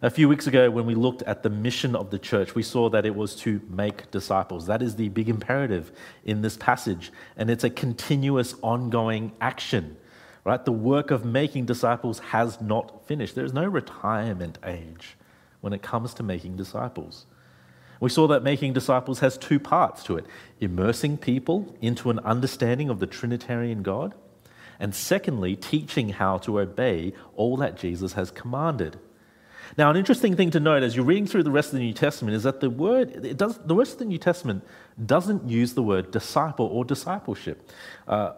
A 0.01 0.11
few 0.11 0.29
weeks 0.29 0.47
ago, 0.47 0.71
when 0.71 0.87
we 0.87 0.95
looked 0.95 1.23
at 1.23 1.43
the 1.43 1.51
mission 1.51 1.97
of 1.97 2.11
the 2.11 2.21
church, 2.21 2.55
we 2.55 2.63
saw 2.63 2.89
that 2.91 3.05
it 3.05 3.17
was 3.17 3.35
to 3.37 3.61
make 3.69 4.13
disciples. 4.13 4.67
That 4.67 4.81
is 4.81 4.95
the 4.95 5.09
big 5.09 5.29
imperative 5.29 5.91
in 6.25 6.41
this 6.41 6.57
passage, 6.57 7.11
and 7.37 7.51
it's 7.51 7.65
a 7.65 7.71
continuous, 7.71 8.55
ongoing 8.63 9.33
action. 9.41 9.97
Right? 10.45 10.65
The 10.65 10.71
work 10.71 11.11
of 11.11 11.25
making 11.25 11.67
disciples 11.67 12.21
has 12.21 12.61
not 12.61 13.09
finished. 13.09 13.35
There 13.35 13.45
is 13.45 13.53
no 13.53 13.65
retirement 13.65 14.59
age 14.65 15.17
when 15.63 15.73
it 15.73 15.83
comes 15.83 16.15
to 16.15 16.23
making 16.23 16.55
disciples. 16.55 17.27
We 17.99 18.09
saw 18.09 18.29
that 18.29 18.45
making 18.45 18.75
disciples 18.75 19.19
has 19.19 19.37
two 19.37 19.59
parts 19.59 20.05
to 20.05 20.17
it 20.17 20.27
immersing 20.61 21.19
people 21.19 21.77
into 21.81 22.11
an 22.11 22.21
understanding 22.21 22.89
of 22.89 23.01
the 23.01 23.09
Trinitarian 23.09 23.83
God, 23.83 24.15
and 24.79 24.95
secondly, 24.95 25.57
teaching 25.57 26.11
how 26.11 26.39
to 26.39 26.61
obey 26.61 27.15
all 27.35 27.57
that 27.57 27.77
Jesus 27.77 28.13
has 28.13 28.31
commanded. 28.31 29.01
Now, 29.77 29.91
an 29.91 29.97
interesting 29.97 30.35
thing 30.37 30.51
to 30.53 30.61
note 30.61 30.83
as 30.83 30.97
you're 30.97 31.05
reading 31.05 31.27
through 31.27 31.43
the 31.43 31.51
rest 31.51 31.69
of 31.69 31.79
the 31.79 31.85
New 31.85 31.93
Testament 31.93 32.35
is 32.35 32.45
that 32.45 32.61
the 32.61 32.71
word, 32.71 33.25
it 33.25 33.37
does, 33.37 33.59
the 33.59 33.75
rest 33.75 33.93
of 33.93 33.99
the 33.99 34.05
New 34.07 34.19
Testament 34.19 34.65
doesn't 35.05 35.49
use 35.49 35.75
the 35.75 35.83
word 35.83 36.11
disciple 36.11 36.67
or 36.67 36.85
discipleship. 36.85 37.71
Uh, 38.07 38.33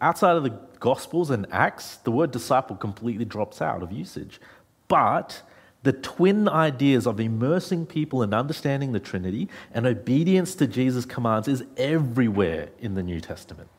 outside 0.00 0.36
of 0.36 0.42
the 0.42 0.50
Gospels 0.78 1.30
and 1.30 1.46
Acts, 1.50 1.96
the 1.96 2.10
word 2.10 2.30
disciple 2.30 2.76
completely 2.76 3.24
drops 3.24 3.62
out 3.62 3.82
of 3.82 3.92
usage. 3.92 4.40
But 4.88 5.42
The 5.82 5.92
twin 5.92 6.48
ideas 6.48 7.06
of 7.06 7.20
immersing 7.20 7.86
people 7.86 8.22
in 8.22 8.34
understanding 8.34 8.92
the 8.92 9.00
Trinity 9.00 9.48
and 9.72 9.86
obedience 9.86 10.54
to 10.56 10.66
Jesus' 10.66 11.06
commands 11.06 11.48
is 11.48 11.64
everywhere 11.76 12.68
in 12.78 12.94
the 12.94 13.02
New 13.02 13.20
Testament. 13.20 13.70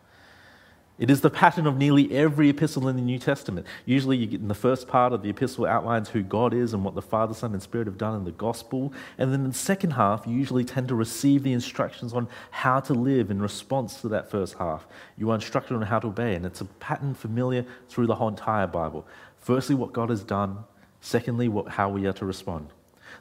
It 1.01 1.10
is 1.10 1.22
the 1.22 1.31
pattern 1.31 1.65
of 1.65 1.77
nearly 1.77 2.15
every 2.15 2.48
epistle 2.50 2.88
in 2.88 2.96
the 2.96 3.01
New 3.01 3.17
Testament. 3.17 3.65
Usually, 3.88 4.17
you 4.17 4.27
get 4.27 4.39
in 4.39 4.50
the 4.50 4.53
first 4.53 4.88
part 4.88 5.13
of 5.13 5.24
the 5.24 5.31
epistle 5.31 5.65
outlines 5.65 6.10
who 6.10 6.22
God 6.22 6.53
is 6.53 6.75
and 6.75 6.86
what 6.86 6.93
the 6.93 7.01
Father, 7.01 7.34
Son, 7.34 7.53
and 7.53 7.63
Spirit 7.63 7.88
have 7.88 7.98
done 7.98 8.15
in 8.15 8.24
the 8.24 8.31
gospel. 8.31 8.93
And 9.17 9.34
then 9.34 9.39
in 9.39 9.48
the 9.48 9.55
second 9.55 9.93
half, 9.93 10.27
you 10.27 10.36
usually 10.36 10.63
tend 10.63 10.89
to 10.89 10.96
receive 10.96 11.41
the 11.41 11.53
instructions 11.53 12.13
on 12.13 12.27
how 12.51 12.81
to 12.81 12.93
live 12.93 13.31
in 13.31 13.41
response 13.41 14.00
to 14.01 14.10
that 14.10 14.29
first 14.29 14.60
half. 14.60 14.86
You 15.17 15.31
are 15.31 15.36
instructed 15.36 15.74
on 15.74 15.81
how 15.81 15.98
to 15.98 16.10
obey, 16.10 16.36
and 16.36 16.46
it's 16.46 16.62
a 16.62 16.65
pattern 16.65 17.15
familiar 17.15 17.65
through 17.89 18.05
the 18.05 18.13
whole 18.13 18.27
entire 18.27 18.67
Bible. 18.67 19.08
Firstly, 19.39 19.74
what 19.74 19.93
God 19.93 20.12
has 20.12 20.22
done. 20.22 20.65
Secondly, 21.00 21.48
what, 21.48 21.67
how 21.67 21.89
we 21.89 22.05
are 22.05 22.13
to 22.13 22.27
respond. 22.27 22.67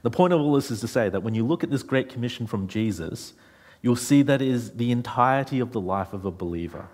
The 0.02 0.10
point 0.10 0.34
of 0.34 0.40
all 0.42 0.52
this 0.52 0.70
is 0.70 0.80
to 0.80 0.88
say 0.88 1.08
that 1.08 1.22
when 1.22 1.34
you 1.34 1.46
look 1.46 1.64
at 1.64 1.70
this 1.70 1.82
great 1.82 2.10
commission 2.10 2.46
from 2.46 2.68
Jesus, 2.68 3.32
you'll 3.80 3.96
see 3.96 4.20
that 4.20 4.42
it 4.42 4.48
is 4.48 4.72
the 4.72 4.90
entirety 4.90 5.60
of 5.60 5.72
the 5.72 5.80
life 5.80 6.12
of 6.12 6.26
a 6.26 6.30
believer. 6.30 6.86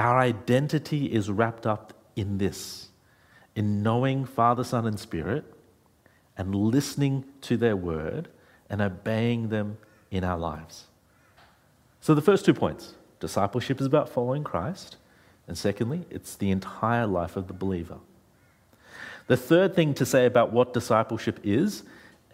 Our 0.00 0.18
identity 0.18 1.12
is 1.12 1.28
wrapped 1.30 1.66
up 1.66 1.92
in 2.16 2.38
this 2.38 2.88
in 3.54 3.82
knowing 3.82 4.24
Father, 4.24 4.64
Son, 4.64 4.86
and 4.86 4.98
Spirit, 4.98 5.44
and 6.38 6.54
listening 6.54 7.24
to 7.42 7.58
their 7.58 7.76
word 7.76 8.28
and 8.70 8.80
obeying 8.80 9.50
them 9.50 9.76
in 10.10 10.24
our 10.24 10.38
lives. 10.38 10.86
So, 12.00 12.14
the 12.14 12.22
first 12.22 12.46
two 12.46 12.54
points 12.54 12.94
discipleship 13.18 13.78
is 13.78 13.86
about 13.86 14.08
following 14.08 14.42
Christ, 14.42 14.96
and 15.46 15.58
secondly, 15.58 16.06
it's 16.08 16.34
the 16.34 16.50
entire 16.50 17.06
life 17.06 17.36
of 17.36 17.46
the 17.46 17.52
believer. 17.52 17.98
The 19.26 19.36
third 19.36 19.74
thing 19.76 19.92
to 19.94 20.06
say 20.06 20.24
about 20.24 20.50
what 20.50 20.72
discipleship 20.72 21.40
is 21.44 21.82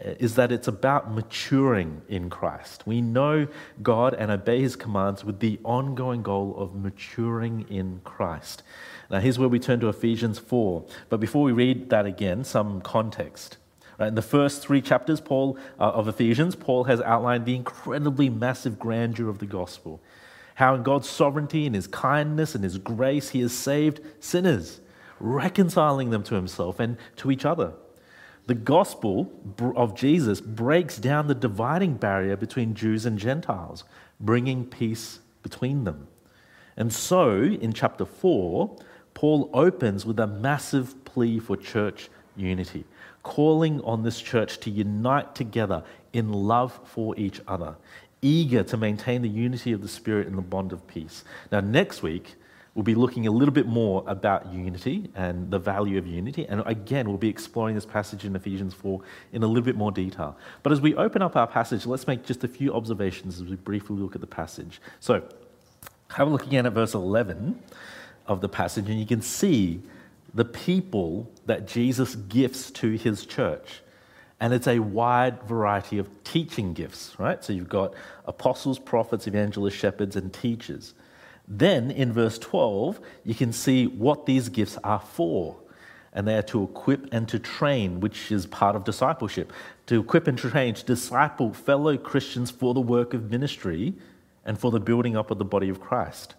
is 0.00 0.34
that 0.34 0.52
it's 0.52 0.68
about 0.68 1.10
maturing 1.10 2.02
in 2.08 2.28
Christ. 2.28 2.86
We 2.86 3.00
know 3.00 3.48
God 3.82 4.12
and 4.12 4.30
obey 4.30 4.60
his 4.60 4.76
commands 4.76 5.24
with 5.24 5.40
the 5.40 5.58
ongoing 5.64 6.22
goal 6.22 6.54
of 6.58 6.74
maturing 6.74 7.66
in 7.70 8.02
Christ. 8.04 8.62
Now, 9.10 9.20
here's 9.20 9.38
where 9.38 9.48
we 9.48 9.58
turn 9.58 9.80
to 9.80 9.88
Ephesians 9.88 10.38
4. 10.38 10.84
But 11.08 11.20
before 11.20 11.42
we 11.44 11.52
read 11.52 11.88
that 11.90 12.04
again, 12.04 12.44
some 12.44 12.82
context. 12.82 13.56
Right, 13.98 14.08
in 14.08 14.14
the 14.14 14.22
first 14.22 14.60
three 14.60 14.82
chapters 14.82 15.22
Paul, 15.22 15.56
uh, 15.80 15.84
of 15.84 16.08
Ephesians, 16.08 16.54
Paul 16.54 16.84
has 16.84 17.00
outlined 17.00 17.46
the 17.46 17.54
incredibly 17.54 18.28
massive 18.28 18.78
grandeur 18.78 19.30
of 19.30 19.38
the 19.38 19.46
gospel. 19.46 20.02
How, 20.56 20.74
in 20.74 20.82
God's 20.82 21.08
sovereignty 21.08 21.64
and 21.64 21.74
his 21.74 21.86
kindness 21.86 22.54
and 22.54 22.62
his 22.62 22.76
grace, 22.76 23.30
he 23.30 23.40
has 23.40 23.52
saved 23.52 24.00
sinners, 24.20 24.80
reconciling 25.20 26.10
them 26.10 26.22
to 26.24 26.34
himself 26.34 26.80
and 26.80 26.98
to 27.16 27.30
each 27.30 27.46
other 27.46 27.72
the 28.46 28.54
gospel 28.54 29.30
of 29.74 29.94
Jesus 29.94 30.40
breaks 30.40 30.98
down 30.98 31.26
the 31.26 31.34
dividing 31.34 31.94
barrier 31.94 32.36
between 32.36 32.74
Jews 32.74 33.04
and 33.04 33.18
Gentiles, 33.18 33.84
bringing 34.20 34.64
peace 34.64 35.18
between 35.42 35.84
them. 35.84 36.06
And 36.76 36.92
so, 36.92 37.42
in 37.42 37.72
chapter 37.72 38.04
4, 38.04 38.76
Paul 39.14 39.50
opens 39.52 40.04
with 40.04 40.20
a 40.20 40.26
massive 40.26 41.04
plea 41.04 41.38
for 41.40 41.56
church 41.56 42.08
unity, 42.36 42.84
calling 43.22 43.80
on 43.80 44.02
this 44.02 44.20
church 44.20 44.58
to 44.60 44.70
unite 44.70 45.34
together 45.34 45.82
in 46.12 46.32
love 46.32 46.78
for 46.84 47.18
each 47.18 47.40
other, 47.48 47.76
eager 48.22 48.62
to 48.62 48.76
maintain 48.76 49.22
the 49.22 49.28
unity 49.28 49.72
of 49.72 49.82
the 49.82 49.88
Spirit 49.88 50.26
in 50.26 50.36
the 50.36 50.42
bond 50.42 50.72
of 50.72 50.86
peace. 50.86 51.24
Now, 51.50 51.60
next 51.60 52.02
week, 52.02 52.36
We'll 52.76 52.82
be 52.82 52.94
looking 52.94 53.26
a 53.26 53.30
little 53.30 53.54
bit 53.54 53.66
more 53.66 54.04
about 54.06 54.52
unity 54.52 55.08
and 55.14 55.50
the 55.50 55.58
value 55.58 55.96
of 55.96 56.06
unity. 56.06 56.46
And 56.46 56.62
again, 56.66 57.08
we'll 57.08 57.16
be 57.16 57.30
exploring 57.30 57.74
this 57.74 57.86
passage 57.86 58.26
in 58.26 58.36
Ephesians 58.36 58.74
4 58.74 59.00
in 59.32 59.42
a 59.42 59.46
little 59.46 59.64
bit 59.64 59.76
more 59.76 59.90
detail. 59.90 60.36
But 60.62 60.72
as 60.72 60.82
we 60.82 60.94
open 60.94 61.22
up 61.22 61.36
our 61.36 61.46
passage, 61.46 61.86
let's 61.86 62.06
make 62.06 62.26
just 62.26 62.44
a 62.44 62.48
few 62.48 62.74
observations 62.74 63.40
as 63.40 63.44
we 63.48 63.56
briefly 63.56 63.96
look 63.96 64.14
at 64.14 64.20
the 64.20 64.26
passage. 64.26 64.82
So, 65.00 65.26
have 66.10 66.28
a 66.28 66.30
look 66.30 66.46
again 66.46 66.66
at 66.66 66.74
verse 66.74 66.92
11 66.92 67.62
of 68.26 68.42
the 68.42 68.48
passage, 68.50 68.90
and 68.90 69.00
you 69.00 69.06
can 69.06 69.22
see 69.22 69.80
the 70.34 70.44
people 70.44 71.30
that 71.46 71.66
Jesus 71.66 72.14
gifts 72.14 72.70
to 72.72 72.90
his 72.90 73.24
church. 73.24 73.80
And 74.38 74.52
it's 74.52 74.66
a 74.66 74.80
wide 74.80 75.42
variety 75.44 75.96
of 75.96 76.10
teaching 76.24 76.74
gifts, 76.74 77.14
right? 77.18 77.42
So 77.42 77.54
you've 77.54 77.70
got 77.70 77.94
apostles, 78.26 78.78
prophets, 78.78 79.26
evangelists, 79.26 79.76
shepherds, 79.76 80.14
and 80.14 80.30
teachers. 80.30 80.92
Then 81.48 81.90
in 81.90 82.12
verse 82.12 82.38
12, 82.38 83.00
you 83.24 83.34
can 83.34 83.52
see 83.52 83.86
what 83.86 84.26
these 84.26 84.48
gifts 84.48 84.78
are 84.82 85.00
for. 85.00 85.56
And 86.12 86.26
they 86.26 86.36
are 86.36 86.42
to 86.42 86.64
equip 86.64 87.12
and 87.12 87.28
to 87.28 87.38
train, 87.38 88.00
which 88.00 88.32
is 88.32 88.46
part 88.46 88.74
of 88.74 88.84
discipleship. 88.84 89.52
To 89.86 90.00
equip 90.00 90.26
and 90.26 90.38
to 90.38 90.50
train, 90.50 90.74
to 90.74 90.84
disciple 90.84 91.52
fellow 91.52 91.96
Christians 91.96 92.50
for 92.50 92.74
the 92.74 92.80
work 92.80 93.14
of 93.14 93.30
ministry 93.30 93.94
and 94.44 94.58
for 94.58 94.70
the 94.70 94.80
building 94.80 95.16
up 95.16 95.30
of 95.30 95.38
the 95.38 95.44
body 95.44 95.68
of 95.68 95.80
Christ. 95.80 96.34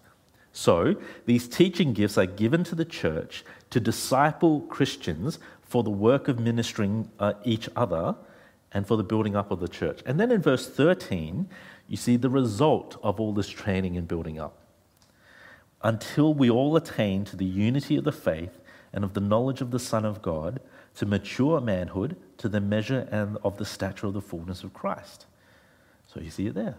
So, 0.52 0.96
these 1.26 1.46
teaching 1.46 1.92
gifts 1.92 2.18
are 2.18 2.26
given 2.26 2.64
to 2.64 2.74
the 2.74 2.84
church 2.84 3.44
to 3.70 3.78
disciple 3.78 4.62
Christians 4.62 5.38
for 5.62 5.84
the 5.84 5.90
work 5.90 6.26
of 6.26 6.40
ministering 6.40 7.10
uh, 7.20 7.34
each 7.44 7.68
other 7.76 8.16
and 8.72 8.86
for 8.86 8.96
the 8.96 9.04
building 9.04 9.36
up 9.36 9.50
of 9.50 9.60
the 9.60 9.68
church. 9.68 10.00
And 10.04 10.18
then 10.18 10.32
in 10.32 10.42
verse 10.42 10.68
13, 10.68 11.48
you 11.86 11.96
see 11.96 12.16
the 12.16 12.30
result 12.30 12.98
of 13.02 13.20
all 13.20 13.32
this 13.32 13.48
training 13.48 13.96
and 13.96 14.08
building 14.08 14.40
up 14.40 14.57
until 15.82 16.34
we 16.34 16.50
all 16.50 16.76
attain 16.76 17.24
to 17.24 17.36
the 17.36 17.44
unity 17.44 17.96
of 17.96 18.04
the 18.04 18.12
faith 18.12 18.60
and 18.92 19.04
of 19.04 19.14
the 19.14 19.20
knowledge 19.20 19.60
of 19.60 19.70
the 19.70 19.78
Son 19.78 20.04
of 20.04 20.22
God, 20.22 20.60
to 20.96 21.06
mature 21.06 21.60
manhood, 21.60 22.16
to 22.38 22.48
the 22.48 22.60
measure 22.60 23.06
and 23.12 23.38
of 23.44 23.58
the 23.58 23.64
stature 23.64 24.06
of 24.06 24.14
the 24.14 24.20
fullness 24.20 24.64
of 24.64 24.72
Christ. 24.72 25.26
So 26.06 26.20
you 26.20 26.30
see 26.30 26.46
it 26.46 26.54
there. 26.54 26.76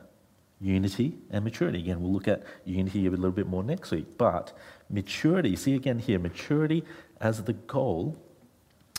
Unity 0.59 1.17
and 1.29 1.43
maturity. 1.43 1.79
Again, 1.79 2.01
we'll 2.01 2.11
look 2.11 2.27
at 2.27 2.43
unity 2.65 3.05
a 3.05 3.11
little 3.11 3.31
bit 3.31 3.47
more 3.47 3.63
next 3.63 3.91
week. 3.91 4.17
But 4.17 4.51
maturity, 4.89 5.55
see 5.55 5.75
again 5.75 5.99
here, 5.99 6.19
maturity 6.19 6.83
as 7.21 7.43
the 7.43 7.53
goal 7.53 8.17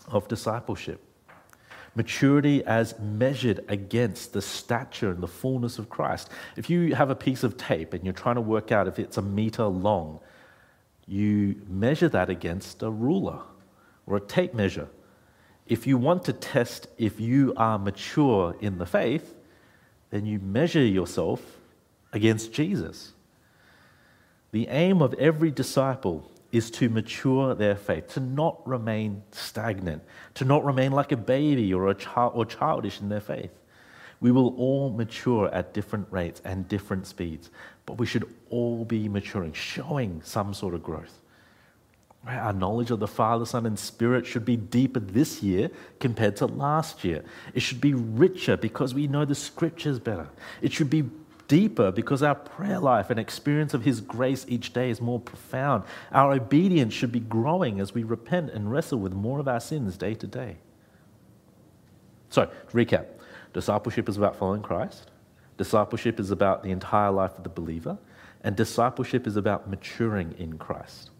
of 0.09 0.29
discipleship 0.29 1.05
maturity 1.95 2.65
as 2.65 2.99
measured 2.99 3.65
against 3.69 4.33
the 4.33 4.43
stature 4.43 5.11
and 5.11 5.23
the 5.23 5.29
fullness 5.29 5.79
of 5.79 5.89
Christ. 5.89 6.31
If 6.57 6.71
you 6.71 6.95
have 6.95 7.11
a 7.11 7.15
piece 7.15 7.43
of 7.43 7.57
tape 7.57 7.95
and 7.95 8.05
you're 8.05 8.13
trying 8.13 8.37
to 8.37 8.41
work 8.41 8.71
out 8.73 8.87
if 8.87 8.99
it's 8.99 9.17
a 9.17 9.23
meter 9.23 9.65
long, 9.65 10.21
you 11.07 11.61
measure 11.69 12.09
that 12.09 12.31
against 12.31 12.83
a 12.83 12.91
ruler 12.91 13.41
or 14.07 14.17
a 14.17 14.21
tape 14.21 14.55
measure. 14.55 14.89
If 15.67 15.87
you 15.87 15.99
want 15.99 16.25
to 16.25 16.33
test 16.33 16.87
if 16.99 17.21
you 17.21 17.53
are 17.57 17.79
mature 17.79 18.57
in 18.61 18.79
the 18.79 18.87
faith, 18.87 19.35
then 20.11 20.27
you 20.27 20.39
measure 20.39 20.85
yourself 20.85 21.59
against 22.13 22.53
Jesus. 22.53 23.13
The 24.53 24.69
aim 24.69 25.01
of 25.01 25.15
every 25.15 25.51
disciple 25.51 26.31
is 26.53 26.71
to 26.73 26.89
mature 26.89 27.55
their 27.55 27.77
faith, 27.77 28.09
to 28.15 28.21
not 28.21 28.67
remain 28.67 29.23
stagnant, 29.31 30.03
to 30.35 30.45
not 30.45 30.65
remain 30.65 30.93
like 30.93 31.13
a 31.13 31.17
baby 31.17 31.73
or 31.73 31.89
a 31.89 31.95
child 31.95 32.33
or 32.35 32.45
childish 32.45 33.01
in 33.01 33.09
their 33.09 33.21
faith. 33.21 33.51
We 34.21 34.33
will 34.33 34.55
all 34.57 34.91
mature 34.91 35.49
at 35.53 35.73
different 35.73 36.09
rates 36.11 36.43
and 36.45 36.69
different 36.69 37.07
speeds, 37.07 37.51
but 37.87 37.99
we 37.99 38.07
should 38.07 38.25
all 38.51 38.85
be 38.85 39.09
maturing, 39.09 39.53
showing 39.53 40.21
some 40.25 40.53
sort 40.53 40.75
of 40.75 40.83
growth. 40.83 41.21
Our 42.27 42.53
knowledge 42.53 42.91
of 42.91 43.01
the 43.01 43.09
Father, 43.09 43.47
Son, 43.47 43.65
and 43.65 43.79
Spirit 43.79 44.27
should 44.27 44.45
be 44.45 44.57
deeper 44.57 45.01
this 45.01 45.43
year 45.43 45.71
compared 46.01 46.37
to 46.37 46.47
last 46.47 47.03
year. 47.03 47.25
It 47.55 47.61
should 47.61 47.81
be 47.81 47.95
richer 47.95 48.59
because 48.59 48.93
we 48.93 49.07
know 49.07 49.25
the 49.25 49.35
scriptures 49.35 49.99
better. 49.99 50.29
It 50.61 50.71
should 50.71 50.91
be 50.91 51.05
deeper 51.51 51.91
because 51.91 52.23
our 52.23 52.37
prayer 52.37 52.79
life 52.79 53.11
and 53.11 53.19
experience 53.19 53.75
of 53.75 53.83
His 53.83 54.01
grace 54.01 54.47
each 54.49 54.73
day 54.73 54.89
is 54.89 55.01
more 55.01 55.19
profound. 55.19 55.83
Our 56.13 56.35
obedience 56.35 56.95
should 56.95 57.11
be 57.11 57.19
growing 57.19 57.81
as 57.81 57.93
we 57.93 58.05
repent 58.05 58.51
and 58.51 58.71
wrestle 58.71 59.01
with 59.01 59.13
more 59.13 59.41
of 59.41 59.49
our 59.49 59.59
sins 59.59 59.97
day 59.97 60.15
to 60.15 60.29
day. 60.29 60.59
So, 62.29 62.45
to 62.47 62.73
recap 62.73 63.07
discipleship 63.53 64.09
is 64.09 64.17
about 64.17 64.37
following 64.37 64.63
Christ, 64.63 65.11
discipleship 65.57 66.21
is 66.21 66.31
about 66.31 66.63
the 66.63 66.71
entire 66.71 67.11
life 67.11 67.37
of 67.37 67.43
the 67.43 67.51
believer, 67.51 67.99
and 68.45 68.55
discipleship 68.55 69.27
is 69.27 69.35
about 69.35 69.69
maturing 69.69 70.37
in 70.39 70.57
Christ. 70.57 71.11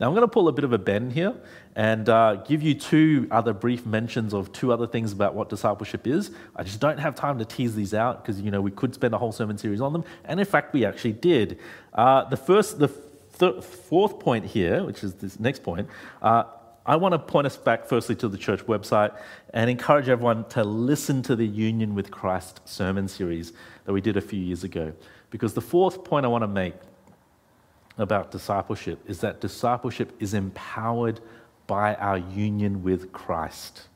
Now, 0.00 0.06
I'm 0.06 0.14
going 0.14 0.26
to 0.26 0.28
pull 0.28 0.48
a 0.48 0.52
bit 0.52 0.64
of 0.64 0.72
a 0.72 0.78
bend 0.78 1.12
here 1.12 1.34
and 1.76 2.08
uh, 2.08 2.36
give 2.36 2.62
you 2.62 2.74
two 2.74 3.28
other 3.30 3.52
brief 3.52 3.84
mentions 3.84 4.32
of 4.32 4.50
two 4.50 4.72
other 4.72 4.86
things 4.86 5.12
about 5.12 5.34
what 5.34 5.50
discipleship 5.50 6.06
is. 6.06 6.30
I 6.56 6.62
just 6.62 6.80
don't 6.80 6.98
have 6.98 7.14
time 7.14 7.38
to 7.38 7.44
tease 7.44 7.74
these 7.74 7.92
out 7.92 8.22
because, 8.22 8.40
you 8.40 8.50
know, 8.50 8.62
we 8.62 8.70
could 8.70 8.94
spend 8.94 9.12
a 9.12 9.18
whole 9.18 9.30
sermon 9.30 9.58
series 9.58 9.82
on 9.82 9.92
them. 9.92 10.04
And 10.24 10.40
in 10.40 10.46
fact, 10.46 10.72
we 10.72 10.86
actually 10.86 11.12
did. 11.12 11.58
Uh, 11.92 12.24
the 12.24 12.38
first, 12.38 12.78
the 12.78 12.88
th- 13.38 13.62
fourth 13.62 14.18
point 14.18 14.46
here, 14.46 14.82
which 14.84 15.04
is 15.04 15.14
this 15.14 15.38
next 15.38 15.62
point, 15.62 15.86
uh, 16.22 16.44
I 16.86 16.96
want 16.96 17.12
to 17.12 17.18
point 17.18 17.46
us 17.46 17.58
back 17.58 17.84
firstly 17.84 18.16
to 18.16 18.28
the 18.28 18.38
church 18.38 18.64
website 18.66 19.14
and 19.52 19.68
encourage 19.68 20.08
everyone 20.08 20.48
to 20.48 20.64
listen 20.64 21.22
to 21.24 21.36
the 21.36 21.46
Union 21.46 21.94
with 21.94 22.10
Christ 22.10 22.60
sermon 22.64 23.06
series 23.06 23.52
that 23.84 23.92
we 23.92 24.00
did 24.00 24.16
a 24.16 24.22
few 24.22 24.40
years 24.40 24.64
ago. 24.64 24.94
Because 25.28 25.52
the 25.52 25.60
fourth 25.60 26.04
point 26.04 26.24
I 26.24 26.30
want 26.30 26.42
to 26.42 26.48
make 26.48 26.74
about 27.98 28.30
discipleship 28.30 28.98
is 29.06 29.20
that 29.20 29.40
discipleship 29.40 30.12
is 30.18 30.34
empowered 30.34 31.20
by 31.66 31.94
our 31.96 32.18
union 32.18 32.82
with 32.82 33.12
Christ. 33.12 33.88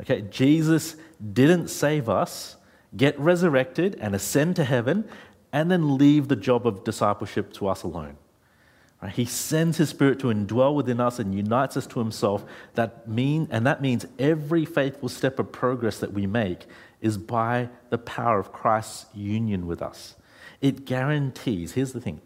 Okay, 0.00 0.22
Jesus 0.22 0.96
didn't 1.32 1.68
save 1.68 2.08
us, 2.08 2.56
get 2.96 3.18
resurrected, 3.18 3.96
and 4.00 4.14
ascend 4.14 4.56
to 4.56 4.64
heaven, 4.64 5.08
and 5.52 5.70
then 5.70 5.96
leave 5.96 6.28
the 6.28 6.36
job 6.36 6.66
of 6.66 6.84
discipleship 6.84 7.52
to 7.54 7.68
us 7.68 7.82
alone. 7.82 8.16
Right? 9.00 9.12
He 9.12 9.24
sends 9.24 9.76
his 9.76 9.90
spirit 9.90 10.18
to 10.20 10.28
indwell 10.28 10.74
within 10.74 11.00
us 11.00 11.18
and 11.18 11.34
unites 11.34 11.76
us 11.76 11.86
to 11.88 11.98
himself. 11.98 12.44
That 12.74 13.06
mean, 13.06 13.48
and 13.50 13.66
that 13.66 13.82
means 13.82 14.06
every 14.18 14.64
faithful 14.64 15.08
step 15.08 15.38
of 15.38 15.52
progress 15.52 15.98
that 16.00 16.12
we 16.12 16.26
make 16.26 16.66
is 17.00 17.18
by 17.18 17.68
the 17.90 17.98
power 17.98 18.38
of 18.38 18.52
Christ's 18.52 19.06
union 19.14 19.66
with 19.66 19.82
us. 19.82 20.16
It 20.60 20.86
guarantees, 20.86 21.72
here's 21.72 21.92
the 21.92 22.00
thing, 22.00 22.20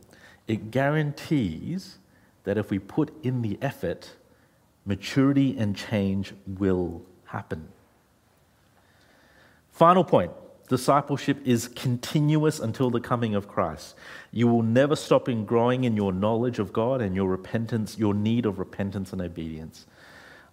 it 0.48 0.70
guarantees 0.70 1.98
that 2.44 2.58
if 2.58 2.70
we 2.70 2.78
put 2.78 3.12
in 3.22 3.42
the 3.42 3.58
effort, 3.60 4.10
maturity 4.84 5.56
and 5.58 5.76
change 5.76 6.32
will 6.46 7.02
happen. 7.26 7.68
Final 9.70 10.02
point 10.02 10.32
discipleship 10.68 11.38
is 11.46 11.68
continuous 11.68 12.60
until 12.60 12.90
the 12.90 13.00
coming 13.00 13.34
of 13.34 13.48
Christ. 13.48 13.94
You 14.32 14.46
will 14.48 14.62
never 14.62 14.96
stop 14.96 15.28
in 15.28 15.46
growing 15.46 15.84
in 15.84 15.96
your 15.96 16.12
knowledge 16.12 16.58
of 16.58 16.74
God 16.74 17.00
and 17.00 17.14
your 17.14 17.26
repentance, 17.26 17.96
your 17.98 18.12
need 18.12 18.44
of 18.44 18.58
repentance 18.58 19.12
and 19.14 19.22
obedience. 19.22 19.86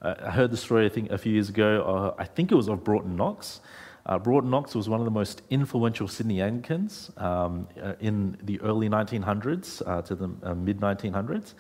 Uh, 0.02 0.16
I 0.22 0.32
heard 0.32 0.52
the 0.52 0.58
story, 0.58 0.86
I 0.86 0.90
think, 0.90 1.12
a 1.12 1.18
few 1.18 1.34
years 1.34 1.50
ago. 1.50 1.84
Uh, 1.84 2.22
I 2.22 2.26
think 2.26 2.52
it 2.52 2.56
was 2.56 2.70
of 2.70 2.84
Broughton 2.84 3.16
Knox. 3.18 3.60
Uh, 4.06 4.20
Broughton 4.20 4.52
Knox 4.52 4.76
was 4.76 4.88
one 4.88 5.00
of 5.00 5.06
the 5.06 5.12
most 5.12 5.42
influential 5.50 6.08
Sydney 6.08 6.42
Anglicans 6.42 7.12
um, 7.18 7.68
uh, 7.82 7.94
in 8.00 8.38
the 8.44 8.62
early 8.62 8.88
1900s 8.88 9.82
uh, 9.86 10.02
to 10.04 10.16
the 10.16 10.30
uh, 10.44 10.54
mid 10.54 10.80
1900s. 10.80 11.54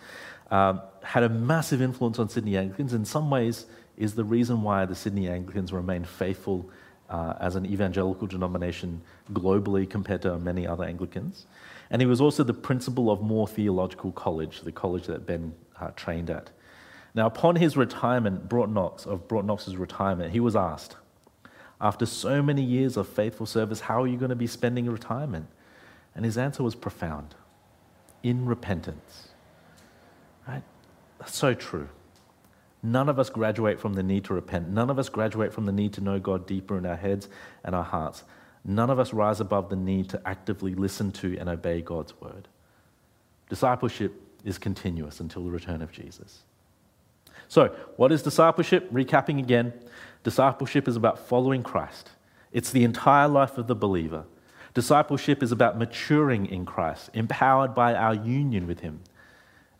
Um, 0.51 0.81
had 1.01 1.23
a 1.23 1.29
massive 1.29 1.81
influence 1.81 2.19
on 2.19 2.29
Sydney 2.29 2.55
Anglicans. 2.55 2.93
In 2.93 3.03
some 3.03 3.31
ways, 3.31 3.65
is 3.97 4.15
the 4.15 4.23
reason 4.23 4.61
why 4.61 4.85
the 4.85 4.95
Sydney 4.95 5.29
Anglicans 5.29 5.71
remain 5.71 6.03
faithful 6.03 6.69
uh, 7.09 7.33
as 7.39 7.55
an 7.55 7.65
evangelical 7.65 8.27
denomination 8.27 9.01
globally 9.31 9.89
compared 9.89 10.21
to 10.23 10.37
many 10.37 10.67
other 10.67 10.83
Anglicans. 10.83 11.45
And 11.89 12.01
he 12.01 12.05
was 12.05 12.19
also 12.19 12.43
the 12.43 12.53
principal 12.53 13.11
of 13.11 13.21
Moore 13.21 13.47
Theological 13.47 14.11
College, 14.11 14.61
the 14.61 14.71
college 14.71 15.07
that 15.07 15.25
Ben 15.25 15.53
uh, 15.79 15.91
trained 15.95 16.29
at. 16.29 16.49
Now, 17.13 17.27
upon 17.27 17.55
his 17.55 17.77
retirement, 17.77 18.49
Broughton 18.49 18.73
Knox, 18.73 19.05
of 19.05 19.27
Broughton 19.27 19.47
Knox's 19.47 19.77
retirement, 19.77 20.33
he 20.33 20.39
was 20.39 20.55
asked, 20.55 20.97
after 21.79 22.05
so 22.05 22.41
many 22.41 22.61
years 22.61 22.97
of 22.97 23.07
faithful 23.07 23.45
service, 23.45 23.81
how 23.81 24.01
are 24.01 24.07
you 24.07 24.17
going 24.17 24.29
to 24.29 24.35
be 24.35 24.47
spending 24.47 24.89
retirement? 24.89 25.47
And 26.15 26.23
his 26.23 26.37
answer 26.37 26.63
was 26.63 26.75
profound 26.75 27.35
in 28.23 28.45
repentance. 28.45 29.29
Right? 30.47 30.63
That's 31.19 31.35
so 31.35 31.53
true. 31.53 31.89
None 32.81 33.09
of 33.09 33.19
us 33.19 33.29
graduate 33.29 33.79
from 33.79 33.93
the 33.93 34.03
need 34.03 34.25
to 34.25 34.33
repent. 34.33 34.69
None 34.69 34.89
of 34.89 34.99
us 34.99 35.09
graduate 35.09 35.51
from 35.51 35.65
the 35.65 35.71
need 35.71 35.93
to 35.93 36.01
know 36.01 36.19
God 36.19 36.45
deeper 36.45 36.77
in 36.77 36.85
our 36.85 36.95
heads 36.95 37.27
and 37.63 37.75
our 37.75 37.83
hearts. 37.83 38.23
None 38.63 38.89
of 38.89 38.99
us 38.99 39.13
rise 39.13 39.39
above 39.39 39.69
the 39.69 39.75
need 39.75 40.09
to 40.09 40.21
actively 40.25 40.75
listen 40.75 41.11
to 41.13 41.37
and 41.37 41.49
obey 41.49 41.81
God's 41.81 42.19
word. 42.21 42.47
Discipleship 43.49 44.13
is 44.43 44.57
continuous 44.57 45.19
until 45.19 45.43
the 45.43 45.51
return 45.51 45.81
of 45.81 45.91
Jesus. 45.91 46.43
So, 47.47 47.67
what 47.97 48.11
is 48.11 48.21
discipleship? 48.21 48.91
Recapping 48.91 49.39
again 49.39 49.73
discipleship 50.23 50.87
is 50.87 50.95
about 50.95 51.19
following 51.19 51.61
Christ, 51.61 52.11
it's 52.51 52.71
the 52.71 52.83
entire 52.83 53.27
life 53.27 53.57
of 53.57 53.67
the 53.67 53.75
believer. 53.75 54.25
Discipleship 54.73 55.41
is 55.41 55.53
about 55.53 55.77
maturing 55.77 56.47
in 56.47 56.65
Christ, 56.65 57.09
empowered 57.13 57.73
by 57.73 57.93
our 57.95 58.13
union 58.13 58.67
with 58.67 58.81
Him 58.81 58.99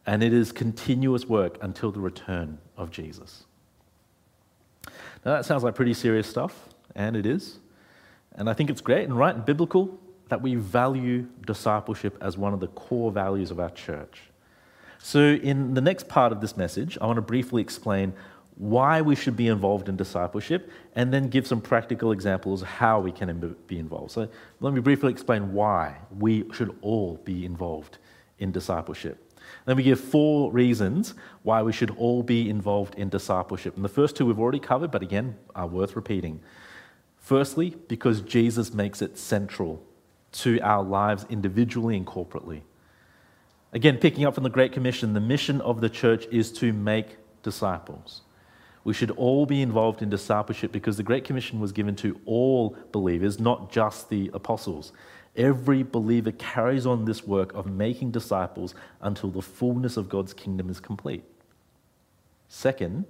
and 0.06 0.22
it 0.22 0.34
is 0.34 0.52
continuous 0.52 1.26
work 1.26 1.58
until 1.62 1.92
the 1.92 2.00
return 2.00 2.60
of 2.78 2.92
Jesus. 2.92 3.46
Now, 5.26 5.34
that 5.34 5.46
sounds 5.46 5.64
like 5.64 5.74
pretty 5.76 5.94
serious 5.94 6.28
stuff, 6.28 6.70
and 6.94 7.16
it 7.16 7.26
is. 7.26 7.60
And 8.34 8.50
I 8.50 8.54
think 8.54 8.70
it's 8.70 8.82
great 8.82 9.06
and 9.06 9.18
right 9.18 9.34
and 9.34 9.46
biblical 9.46 10.00
that 10.30 10.42
we 10.42 10.56
value 10.56 11.28
discipleship 11.46 12.18
as 12.22 12.38
one 12.38 12.54
of 12.54 12.60
the 12.60 12.68
core 12.68 13.12
values 13.12 13.52
of 13.52 13.60
our 13.60 13.70
church. 13.72 14.22
So, 15.00 15.20
in 15.20 15.74
the 15.74 15.82
next 15.82 16.08
part 16.08 16.32
of 16.32 16.42
this 16.42 16.58
message, 16.58 16.98
I 17.00 17.06
want 17.06 17.18
to 17.18 17.22
briefly 17.22 17.62
explain 17.62 18.14
why 18.58 19.02
we 19.02 19.16
should 19.16 19.36
be 19.36 19.48
involved 19.48 19.90
in 19.90 19.98
discipleship 19.98 20.72
and 20.96 21.14
then 21.14 21.28
give 21.28 21.46
some 21.46 21.60
practical 21.60 22.12
examples 22.12 22.62
of 22.62 22.70
how 22.70 23.02
we 23.02 23.12
can 23.12 23.56
be 23.68 23.78
involved. 23.78 24.12
So, 24.12 24.30
let 24.60 24.74
me 24.74 24.82
briefly 24.82 25.12
explain 25.12 25.54
why 25.54 25.98
we 26.18 26.46
should 26.54 26.76
all 26.82 27.18
be 27.24 27.46
involved 27.46 27.98
in 28.40 28.52
discipleship. 28.52 29.22
Then 29.66 29.78
we 29.78 29.84
give 29.84 30.00
four 30.00 30.52
reasons 30.52 31.14
why 31.44 31.62
we 31.62 31.74
should 31.74 31.92
all 31.92 32.24
be 32.24 32.50
involved 32.50 32.96
in 32.96 33.10
discipleship. 33.10 33.76
And 33.76 33.84
the 33.84 33.90
first 33.90 34.16
two 34.16 34.26
we've 34.26 34.40
already 34.40 34.60
covered, 34.60 34.92
but 34.92 35.02
again, 35.02 35.36
are 35.56 35.68
worth 35.68 35.96
repeating. 35.96 36.42
Firstly, 37.18 37.76
because 37.88 38.22
Jesus 38.22 38.74
makes 38.74 39.02
it 39.02 39.18
central 39.18 39.82
to 40.34 40.60
our 40.60 40.84
lives 40.84 41.26
individually 41.30 41.98
and 41.98 42.06
corporately. 42.06 42.62
Again, 43.76 43.98
picking 43.98 44.24
up 44.24 44.34
from 44.34 44.46
the 44.46 44.50
Great 44.50 44.72
Commission, 44.72 45.12
the 45.12 45.20
mission 45.20 45.60
of 45.60 45.82
the 45.82 45.90
church 45.90 46.28
is 46.32 46.50
to 46.54 46.72
make 46.72 47.18
disciples. 47.44 48.22
We 48.86 48.94
should 48.94 49.12
all 49.12 49.46
be 49.46 49.62
involved 49.62 50.02
in 50.02 50.10
discipleship 50.10 50.72
because 50.72 50.96
the 50.96 51.04
Great 51.04 51.26
Commission 51.26 51.60
was 51.60 51.74
given 51.74 51.94
to 51.98 52.18
all 52.26 52.78
believers, 52.94 53.38
not 53.38 53.70
just 53.74 54.08
the 54.08 54.32
apostles. 54.34 54.94
Every 55.36 55.84
believer 55.84 56.32
carries 56.32 56.86
on 56.86 57.04
this 57.04 57.28
work 57.28 57.54
of 57.54 57.66
making 57.66 58.12
disciples 58.12 58.76
until 59.02 59.30
the 59.30 59.42
fullness 59.42 59.98
of 59.98 60.08
God's 60.08 60.34
kingdom 60.34 60.70
is 60.70 60.80
complete. 60.80 61.26
Second, 62.48 63.04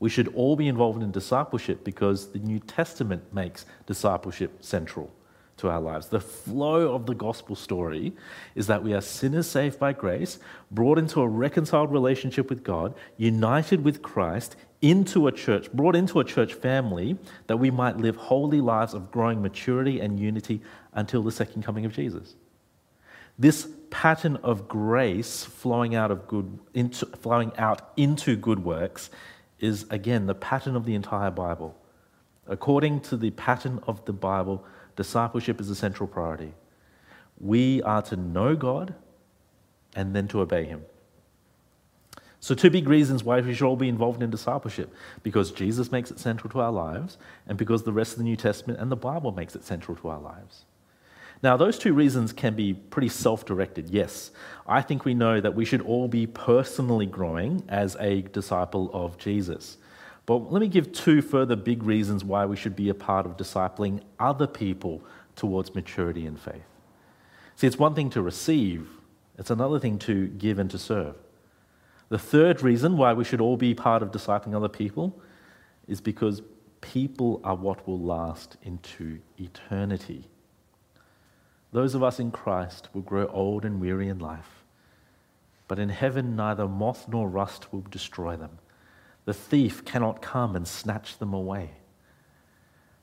we 0.00 0.10
should 0.10 0.28
all 0.34 0.54
be 0.54 0.68
involved 0.68 1.02
in 1.02 1.12
discipleship 1.12 1.82
because 1.82 2.30
the 2.30 2.40
New 2.40 2.58
Testament 2.58 3.32
makes 3.32 3.64
discipleship 3.86 4.62
central 4.62 5.10
to 5.56 5.68
our 5.68 5.80
lives. 5.80 6.08
The 6.08 6.20
flow 6.20 6.94
of 6.94 7.06
the 7.06 7.14
gospel 7.14 7.56
story 7.56 8.12
is 8.54 8.66
that 8.66 8.82
we 8.82 8.92
are 8.92 9.00
sinners 9.00 9.46
saved 9.46 9.78
by 9.78 9.92
grace, 9.92 10.38
brought 10.70 10.98
into 10.98 11.20
a 11.20 11.28
reconciled 11.28 11.92
relationship 11.92 12.50
with 12.50 12.64
God, 12.64 12.94
united 13.16 13.84
with 13.84 14.02
Christ, 14.02 14.56
into 14.82 15.26
a 15.26 15.32
church, 15.32 15.72
brought 15.72 15.96
into 15.96 16.20
a 16.20 16.24
church 16.24 16.54
family, 16.54 17.16
that 17.46 17.56
we 17.56 17.70
might 17.70 17.96
live 17.96 18.16
holy 18.16 18.60
lives 18.60 18.94
of 18.94 19.10
growing 19.10 19.40
maturity 19.40 20.00
and 20.00 20.20
unity 20.20 20.60
until 20.92 21.22
the 21.22 21.32
second 21.32 21.62
coming 21.62 21.84
of 21.84 21.92
Jesus. 21.92 22.34
This 23.38 23.68
pattern 23.90 24.36
of 24.42 24.68
grace 24.68 25.44
flowing 25.44 25.94
out 25.94 26.10
of 26.10 26.28
good 26.28 26.58
into, 26.74 27.06
flowing 27.06 27.52
out 27.56 27.92
into 27.96 28.36
good 28.36 28.64
works 28.64 29.10
is 29.58 29.86
again 29.90 30.26
the 30.26 30.34
pattern 30.34 30.76
of 30.76 30.84
the 30.84 30.94
entire 30.94 31.30
Bible. 31.30 31.76
According 32.46 33.00
to 33.02 33.16
the 33.16 33.30
pattern 33.30 33.80
of 33.86 34.04
the 34.04 34.12
Bible, 34.12 34.64
discipleship 34.96 35.60
is 35.60 35.70
a 35.70 35.74
central 35.74 36.06
priority. 36.06 36.54
We 37.40 37.82
are 37.82 38.02
to 38.02 38.16
know 38.16 38.54
God 38.56 38.94
and 39.94 40.14
then 40.14 40.28
to 40.28 40.40
obey 40.40 40.64
Him. 40.64 40.84
So, 42.40 42.54
two 42.54 42.68
big 42.68 42.88
reasons 42.88 43.24
why 43.24 43.40
we 43.40 43.54
should 43.54 43.66
all 43.66 43.74
be 43.74 43.88
involved 43.88 44.22
in 44.22 44.28
discipleship 44.28 44.92
because 45.22 45.50
Jesus 45.50 45.90
makes 45.90 46.10
it 46.10 46.18
central 46.18 46.50
to 46.50 46.60
our 46.60 46.72
lives, 46.72 47.16
and 47.46 47.56
because 47.56 47.84
the 47.84 47.92
rest 47.92 48.12
of 48.12 48.18
the 48.18 48.24
New 48.24 48.36
Testament 48.36 48.78
and 48.78 48.92
the 48.92 48.96
Bible 48.96 49.32
makes 49.32 49.56
it 49.56 49.64
central 49.64 49.96
to 49.96 50.08
our 50.08 50.20
lives. 50.20 50.66
Now, 51.42 51.56
those 51.56 51.78
two 51.78 51.94
reasons 51.94 52.32
can 52.32 52.54
be 52.54 52.74
pretty 52.74 53.08
self 53.08 53.44
directed, 53.44 53.88
yes. 53.88 54.30
I 54.66 54.82
think 54.82 55.04
we 55.04 55.14
know 55.14 55.40
that 55.40 55.54
we 55.54 55.64
should 55.64 55.80
all 55.80 56.06
be 56.06 56.26
personally 56.26 57.06
growing 57.06 57.62
as 57.68 57.96
a 57.98 58.22
disciple 58.22 58.90
of 58.92 59.16
Jesus. 59.16 59.78
But 60.26 60.50
let 60.52 60.60
me 60.60 60.68
give 60.68 60.92
two 60.92 61.20
further 61.20 61.56
big 61.56 61.82
reasons 61.82 62.24
why 62.24 62.46
we 62.46 62.56
should 62.56 62.74
be 62.74 62.88
a 62.88 62.94
part 62.94 63.26
of 63.26 63.36
discipling 63.36 64.00
other 64.18 64.46
people 64.46 65.02
towards 65.36 65.74
maturity 65.74 66.24
in 66.26 66.36
faith. 66.36 66.64
See, 67.56 67.66
it's 67.66 67.78
one 67.78 67.94
thing 67.94 68.10
to 68.10 68.22
receive, 68.22 68.88
it's 69.38 69.50
another 69.50 69.78
thing 69.78 69.98
to 70.00 70.28
give 70.28 70.58
and 70.58 70.70
to 70.70 70.78
serve. 70.78 71.16
The 72.08 72.18
third 72.18 72.62
reason 72.62 72.96
why 72.96 73.12
we 73.12 73.24
should 73.24 73.40
all 73.40 73.56
be 73.56 73.74
part 73.74 74.02
of 74.02 74.10
discipling 74.10 74.54
other 74.54 74.68
people 74.68 75.20
is 75.86 76.00
because 76.00 76.42
people 76.80 77.40
are 77.44 77.54
what 77.54 77.86
will 77.86 77.98
last 77.98 78.56
into 78.62 79.20
eternity. 79.38 80.28
Those 81.72 81.94
of 81.94 82.02
us 82.02 82.20
in 82.20 82.30
Christ 82.30 82.88
will 82.94 83.02
grow 83.02 83.26
old 83.26 83.64
and 83.64 83.80
weary 83.80 84.08
in 84.08 84.18
life, 84.18 84.64
but 85.66 85.78
in 85.78 85.88
heaven 85.88 86.36
neither 86.36 86.68
moth 86.68 87.08
nor 87.08 87.28
rust 87.28 87.72
will 87.72 87.84
destroy 87.90 88.36
them. 88.36 88.58
The 89.24 89.34
thief 89.34 89.84
cannot 89.84 90.22
come 90.22 90.54
and 90.54 90.66
snatch 90.68 91.18
them 91.18 91.32
away. 91.32 91.70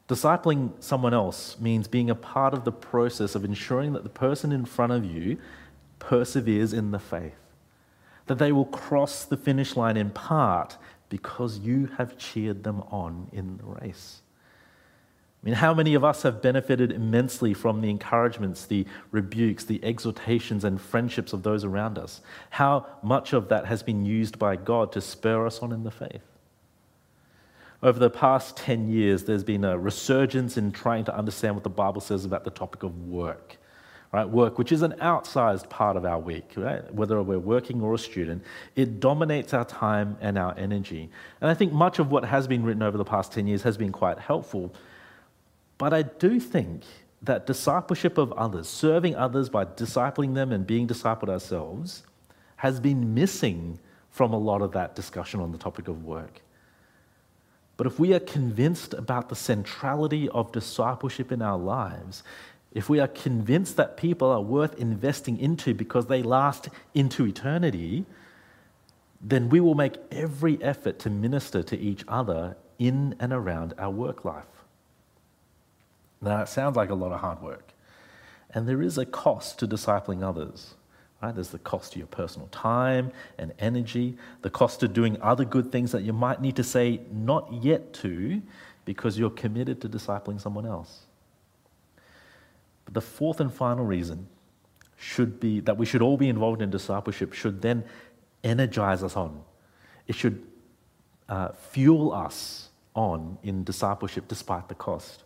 Discipling 0.07 0.73
someone 0.79 1.13
else 1.13 1.59
means 1.59 1.87
being 1.87 2.09
a 2.09 2.15
part 2.15 2.53
of 2.53 2.65
the 2.65 2.71
process 2.71 3.33
of 3.33 3.45
ensuring 3.45 3.93
that 3.93 4.03
the 4.03 4.09
person 4.09 4.51
in 4.51 4.65
front 4.65 4.91
of 4.91 5.05
you 5.05 5.37
perseveres 5.99 6.73
in 6.73 6.91
the 6.91 6.99
faith, 6.99 7.39
that 8.25 8.37
they 8.37 8.51
will 8.51 8.65
cross 8.65 9.23
the 9.23 9.37
finish 9.37 9.75
line 9.75 9.95
in 9.95 10.09
part 10.09 10.77
because 11.09 11.59
you 11.59 11.87
have 11.97 12.17
cheered 12.17 12.63
them 12.63 12.81
on 12.91 13.29
in 13.31 13.57
the 13.57 13.63
race. 13.63 14.20
I 15.41 15.47
mean, 15.47 15.55
how 15.55 15.73
many 15.73 15.95
of 15.95 16.03
us 16.03 16.21
have 16.21 16.39
benefited 16.41 16.91
immensely 16.91 17.55
from 17.55 17.81
the 17.81 17.89
encouragements, 17.89 18.65
the 18.65 18.85
rebukes, 19.09 19.63
the 19.63 19.83
exhortations, 19.83 20.63
and 20.63 20.79
friendships 20.79 21.33
of 21.33 21.41
those 21.41 21.63
around 21.63 21.97
us? 21.97 22.21
How 22.51 22.85
much 23.01 23.33
of 23.33 23.49
that 23.49 23.65
has 23.65 23.81
been 23.81 24.05
used 24.05 24.37
by 24.37 24.55
God 24.55 24.91
to 24.91 25.01
spur 25.01 25.47
us 25.47 25.59
on 25.59 25.71
in 25.71 25.83
the 25.83 25.89
faith? 25.89 26.21
Over 27.81 27.97
the 27.97 28.11
past 28.11 28.55
10 28.57 28.89
years, 28.89 29.23
there's 29.23 29.43
been 29.43 29.65
a 29.65 29.79
resurgence 29.79 30.57
in 30.57 30.71
trying 30.71 31.05
to 31.05 31.17
understand 31.17 31.55
what 31.55 31.63
the 31.63 31.71
Bible 31.71 32.01
says 32.01 32.23
about 32.23 32.43
the 32.43 32.51
topic 32.51 32.83
of 32.83 33.07
work. 33.07 33.57
Right? 34.11 34.29
Work, 34.29 34.59
which 34.59 34.71
is 34.71 34.83
an 34.83 34.91
outsized 35.01 35.69
part 35.69 35.97
of 35.97 36.05
our 36.05 36.19
week, 36.19 36.51
right? 36.57 36.93
whether 36.93 37.19
we're 37.23 37.39
working 37.39 37.81
or 37.81 37.95
a 37.95 37.97
student, 37.97 38.43
it 38.75 38.99
dominates 38.99 39.53
our 39.53 39.65
time 39.65 40.17
and 40.21 40.37
our 40.37 40.53
energy. 40.57 41.09
And 41.39 41.49
I 41.49 41.55
think 41.55 41.71
much 41.71 41.97
of 41.97 42.11
what 42.11 42.25
has 42.25 42.45
been 42.45 42.63
written 42.63 42.83
over 42.83 42.97
the 42.97 43.05
past 43.05 43.31
10 43.31 43.47
years 43.47 43.63
has 43.63 43.77
been 43.77 43.91
quite 43.91 44.19
helpful. 44.19 44.75
But 45.81 45.93
I 45.93 46.03
do 46.03 46.39
think 46.39 46.83
that 47.23 47.47
discipleship 47.47 48.19
of 48.19 48.31
others, 48.33 48.69
serving 48.69 49.15
others 49.15 49.49
by 49.49 49.65
discipling 49.65 50.35
them 50.35 50.51
and 50.51 50.67
being 50.67 50.87
discipled 50.87 51.27
ourselves, 51.27 52.03
has 52.57 52.79
been 52.79 53.15
missing 53.15 53.79
from 54.11 54.31
a 54.31 54.37
lot 54.37 54.61
of 54.61 54.73
that 54.73 54.95
discussion 54.95 55.39
on 55.39 55.51
the 55.51 55.57
topic 55.57 55.87
of 55.87 56.05
work. 56.05 56.43
But 57.77 57.87
if 57.87 57.97
we 57.97 58.13
are 58.13 58.19
convinced 58.19 58.93
about 58.93 59.29
the 59.29 59.35
centrality 59.35 60.29
of 60.29 60.51
discipleship 60.51 61.31
in 61.31 61.41
our 61.41 61.57
lives, 61.57 62.21
if 62.71 62.87
we 62.87 62.99
are 62.99 63.07
convinced 63.07 63.75
that 63.77 63.97
people 63.97 64.29
are 64.29 64.39
worth 64.39 64.77
investing 64.77 65.39
into 65.39 65.73
because 65.73 66.05
they 66.05 66.21
last 66.21 66.69
into 66.93 67.25
eternity, 67.25 68.05
then 69.19 69.49
we 69.49 69.59
will 69.59 69.73
make 69.73 69.95
every 70.11 70.61
effort 70.61 70.99
to 70.99 71.09
minister 71.09 71.63
to 71.63 71.79
each 71.79 72.03
other 72.07 72.55
in 72.77 73.15
and 73.19 73.33
around 73.33 73.73
our 73.79 73.89
work 73.89 74.23
life. 74.23 74.45
Now, 76.21 76.41
it 76.41 76.49
sounds 76.49 76.75
like 76.75 76.89
a 76.89 76.95
lot 76.95 77.11
of 77.11 77.19
hard 77.19 77.41
work. 77.41 77.73
And 78.51 78.67
there 78.67 78.81
is 78.81 78.97
a 78.97 79.05
cost 79.05 79.59
to 79.59 79.67
discipling 79.67 80.23
others. 80.23 80.75
Right? 81.21 81.33
There's 81.33 81.49
the 81.49 81.59
cost 81.59 81.93
to 81.93 81.99
your 81.99 82.07
personal 82.07 82.47
time 82.47 83.11
and 83.37 83.53
energy, 83.59 84.17
the 84.41 84.49
cost 84.49 84.83
of 84.83 84.93
doing 84.93 85.21
other 85.21 85.45
good 85.45 85.71
things 85.71 85.91
that 85.91 86.01
you 86.03 86.13
might 86.13 86.41
need 86.41 86.55
to 86.55 86.63
say 86.63 87.01
not 87.11 87.51
yet 87.53 87.93
to 87.95 88.41
because 88.85 89.17
you're 89.17 89.29
committed 89.29 89.81
to 89.81 89.89
discipling 89.89 90.41
someone 90.41 90.65
else. 90.65 91.01
But 92.85 92.95
the 92.95 93.01
fourth 93.01 93.39
and 93.39 93.53
final 93.53 93.85
reason 93.85 94.27
should 94.97 95.39
be 95.39 95.59
that 95.61 95.77
we 95.77 95.85
should 95.85 96.01
all 96.01 96.17
be 96.17 96.29
involved 96.29 96.61
in 96.61 96.69
discipleship 96.69 97.33
should 97.33 97.61
then 97.61 97.83
energize 98.43 99.03
us 99.03 99.15
on. 99.15 99.41
It 100.07 100.15
should 100.15 100.45
uh, 101.29 101.49
fuel 101.53 102.11
us 102.11 102.69
on 102.95 103.37
in 103.43 103.63
discipleship 103.63 104.27
despite 104.27 104.67
the 104.67 104.75
cost. 104.75 105.23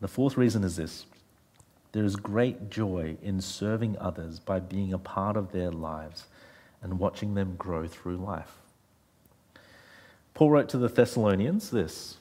The 0.00 0.08
fourth 0.08 0.36
reason 0.36 0.64
is 0.64 0.76
this 0.76 1.06
there 1.92 2.04
is 2.04 2.16
great 2.16 2.70
joy 2.70 3.16
in 3.22 3.40
serving 3.40 3.96
others 3.98 4.40
by 4.40 4.58
being 4.58 4.92
a 4.92 4.98
part 4.98 5.36
of 5.36 5.52
their 5.52 5.70
lives 5.70 6.26
and 6.82 6.98
watching 6.98 7.34
them 7.34 7.54
grow 7.56 7.86
through 7.86 8.16
life. 8.16 8.58
Paul 10.34 10.50
wrote 10.50 10.68
to 10.70 10.78
the 10.78 10.88
Thessalonians 10.88 11.70
this 11.70 12.16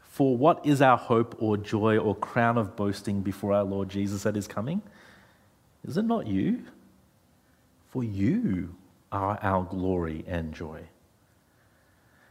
For 0.00 0.36
what 0.36 0.64
is 0.64 0.80
our 0.80 0.96
hope 0.96 1.36
or 1.38 1.58
joy 1.58 1.98
or 1.98 2.16
crown 2.16 2.56
of 2.56 2.74
boasting 2.74 3.20
before 3.20 3.52
our 3.52 3.64
Lord 3.64 3.90
Jesus 3.90 4.24
at 4.24 4.34
his 4.34 4.48
coming? 4.48 4.80
Is 5.86 5.98
it 5.98 6.04
not 6.04 6.26
you? 6.26 6.64
For 7.90 8.02
you 8.02 8.74
are 9.12 9.38
our 9.42 9.64
glory 9.64 10.24
and 10.26 10.54
joy. 10.54 10.84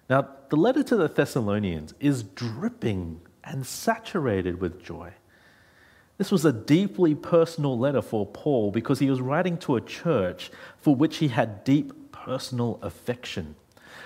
Now, 0.10 0.27
the 0.49 0.56
letter 0.56 0.82
to 0.82 0.95
the 0.95 1.08
Thessalonians 1.08 1.93
is 1.99 2.23
dripping 2.23 3.21
and 3.43 3.65
saturated 3.65 4.62
with 4.62 4.84
joy. 4.84 5.13
This 6.17 6.32
was 6.32 6.45
a 6.45 6.54
deeply 6.54 7.15
personal 7.15 7.77
letter 7.77 8.01
for 8.01 8.25
Paul 8.25 8.71
because 8.71 8.99
he 8.99 9.10
was 9.10 9.21
writing 9.21 9.58
to 9.60 9.75
a 9.75 9.82
church 9.82 10.51
for 10.77 10.95
which 10.95 11.17
he 11.17 11.30
had 11.30 11.63
deep 11.63 12.12
personal 12.12 12.80
affection. 12.82 13.56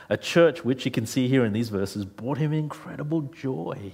A 0.09 0.17
church 0.17 0.63
which 0.63 0.85
you 0.85 0.91
can 0.91 1.05
see 1.05 1.27
here 1.27 1.43
in 1.43 1.53
these 1.53 1.69
verses 1.69 2.05
brought 2.05 2.37
him 2.37 2.53
incredible 2.53 3.21
joy. 3.21 3.91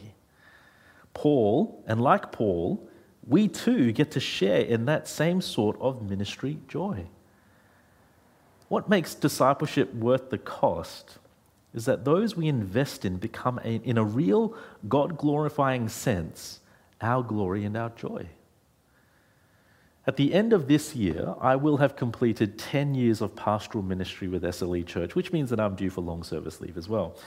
Paul, 1.13 1.84
and 1.88 2.01
like 2.01 2.32
Paul, 2.32 2.88
we 3.25 3.47
too 3.47 3.91
get 3.91 4.12
to 4.12 4.19
share 4.19 4.62
in 4.62 4.86
that 4.86 5.08
same 5.08 5.41
sort 5.41 5.80
of 5.80 6.08
ministry 6.08 6.60
joy. 6.67 7.06
What 8.67 8.89
makes 8.89 9.15
discipleship 9.15 9.93
worth 9.93 10.30
the 10.30 10.38
cost 10.38 11.17
is 11.74 11.86
that 11.86 12.04
those 12.06 12.36
we 12.36 12.48
invest 12.48 13.06
in 13.06 13.18
become, 13.18 13.60
a, 13.64 13.76
in 13.76 13.98
a 13.98 14.04
real 14.04 14.56
God 14.88 15.18
glorifying 15.18 15.88
sense, 15.88 16.60
our 17.00 17.24
glory 17.24 17.64
and 17.64 17.78
our 17.78 17.90
joy. 17.90 18.28
At 20.08 20.18
the 20.18 20.34
end 20.34 20.52
of 20.52 20.68
this 20.68 20.96
year, 20.96 21.36
I 21.40 21.56
will 21.56 21.78
have 21.78 21.96
completed 21.96 22.58
10 22.58 22.96
years 22.96 23.22
of 23.22 23.36
pastoral 23.36 23.84
ministry 23.84 24.28
with 24.28 24.44
SLE 24.44 24.86
Church, 24.86 25.16
which 25.16 25.32
means 25.32 25.50
that 25.52 25.60
I'm 25.60 25.76
due 25.76 25.92
for 25.92 26.02
long 26.02 26.24
service 26.24 26.60
leave 26.60 26.78
as 26.78 26.90
well. 26.90 27.18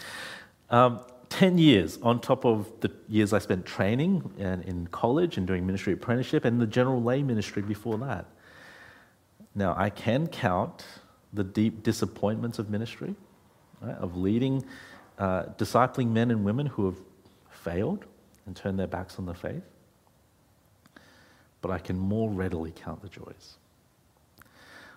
Um, 0.71 1.01
10 1.31 1.59
years 1.59 1.99
on 2.03 2.21
top 2.21 2.45
of 2.45 2.71
the 2.81 2.91
years 3.09 3.33
I 3.33 3.39
spent 3.39 3.65
training 3.65 4.31
and 4.39 4.63
in 4.65 4.87
college 4.89 5.37
and 5.37 5.47
doing 5.47 5.67
ministry 5.67 5.93
apprenticeship 5.93 6.45
and 6.45 6.61
the 6.61 6.67
general 6.67 7.03
lay 7.03 7.23
ministry 7.23 7.63
before 7.63 7.97
that. 7.99 8.27
Now, 9.55 9.75
I 9.77 9.91
can 9.91 10.27
count 10.27 10.85
the 11.33 11.45
deep 11.45 11.83
disappointments 11.83 12.59
of 12.59 12.71
ministry, 12.71 13.15
right, 13.87 13.97
of 13.97 14.17
leading, 14.17 14.65
uh, 15.19 15.45
discipling 15.59 16.11
men 16.11 16.31
and 16.31 16.45
women 16.45 16.67
who 16.67 16.87
have 16.87 16.97
failed 17.51 18.05
and 18.47 18.55
turned 18.55 18.79
their 18.79 18.87
backs 18.87 19.19
on 19.19 19.27
the 19.27 19.35
faith. 19.35 19.63
But 21.63 21.71
I 21.71 21.79
can 21.79 21.99
more 21.99 22.31
readily 22.31 22.73
count 22.75 23.01
the 23.03 23.09
joys 23.09 23.57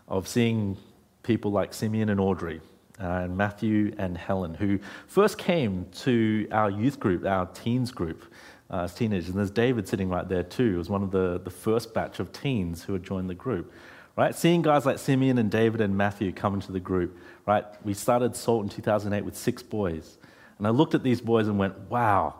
of 0.08 0.28
seeing 0.28 0.78
people 1.24 1.52
like 1.52 1.74
Simeon 1.74 2.10
and 2.10 2.20
Audrey 2.20 2.62
uh, 3.02 3.06
and 3.06 3.38
Matthew 3.38 3.94
and 3.98 4.18
Helen, 4.18 4.54
who 4.54 4.80
first 5.08 5.38
came 5.38 5.86
to 6.04 6.48
our 6.52 6.70
youth 6.70 7.00
group, 7.00 7.26
our 7.26 7.46
teens 7.48 7.92
group, 7.92 8.24
uh, 8.70 8.84
as 8.84 8.94
teenagers. 8.94 9.30
And 9.30 9.38
there's 9.38 9.52
David 9.52 9.88
sitting 9.88 10.10
right 10.10 10.28
there 10.28 10.44
too. 10.44 10.72
He 10.72 10.78
was 10.78 10.90
one 10.90 11.04
of 11.04 11.12
the, 11.12 11.40
the 11.44 11.50
first 11.50 11.94
batch 11.94 12.20
of 12.20 12.32
teens 12.32 12.84
who 12.84 12.94
had 12.94 13.04
joined 13.04 13.30
the 13.30 13.36
group. 13.36 13.72
Right? 14.18 14.34
Seeing 14.34 14.64
guys 14.64 14.84
like 14.84 14.98
Simeon 14.98 15.38
and 15.38 15.52
David 15.52 15.80
and 15.80 15.96
Matthew 15.96 16.34
come 16.34 16.56
into 16.56 16.72
the 16.72 16.80
group, 16.80 17.18
right? 17.46 17.64
We 17.86 17.94
started 17.94 18.36
Salt 18.36 18.64
in 18.64 18.70
2008 18.70 19.24
with 19.24 19.38
six 19.38 19.62
boys. 19.62 20.18
And 20.58 20.66
I 20.66 20.72
looked 20.72 20.96
at 20.96 21.04
these 21.04 21.22
boys 21.22 21.48
and 21.48 21.60
went, 21.60 21.78
wow, 21.82 22.34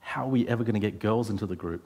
how 0.00 0.24
are 0.24 0.30
we 0.30 0.48
ever 0.48 0.64
going 0.64 0.74
to 0.74 0.80
get 0.80 1.00
girls 1.00 1.28
into 1.28 1.44
the 1.44 1.54
group? 1.54 1.84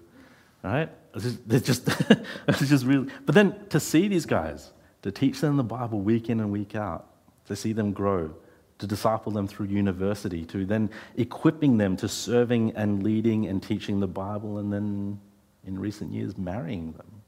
Right? 0.62 0.88
It's 1.12 1.66
just, 1.66 1.88
it's 2.48 2.68
just 2.68 2.86
really. 2.86 3.10
But 3.26 3.34
then 3.34 3.66
to 3.70 3.80
see 3.80 4.06
these 4.06 4.26
guys, 4.26 4.70
to 5.02 5.10
teach 5.10 5.40
them 5.40 5.56
the 5.56 5.64
Bible 5.64 6.00
week 6.00 6.30
in 6.30 6.38
and 6.38 6.52
week 6.52 6.76
out, 6.76 7.08
to 7.46 7.56
see 7.56 7.72
them 7.72 7.92
grow, 7.92 8.32
to 8.78 8.86
disciple 8.86 9.32
them 9.32 9.48
through 9.48 9.66
university, 9.66 10.44
to 10.46 10.64
then 10.64 10.88
equipping 11.16 11.78
them 11.78 11.96
to 11.96 12.08
serving 12.08 12.76
and 12.76 13.02
leading 13.02 13.46
and 13.46 13.60
teaching 13.60 13.98
the 13.98 14.06
Bible, 14.06 14.58
and 14.58 14.72
then 14.72 15.20
in 15.66 15.80
recent 15.80 16.12
years, 16.12 16.38
marrying 16.38 16.92
them. 16.92 17.21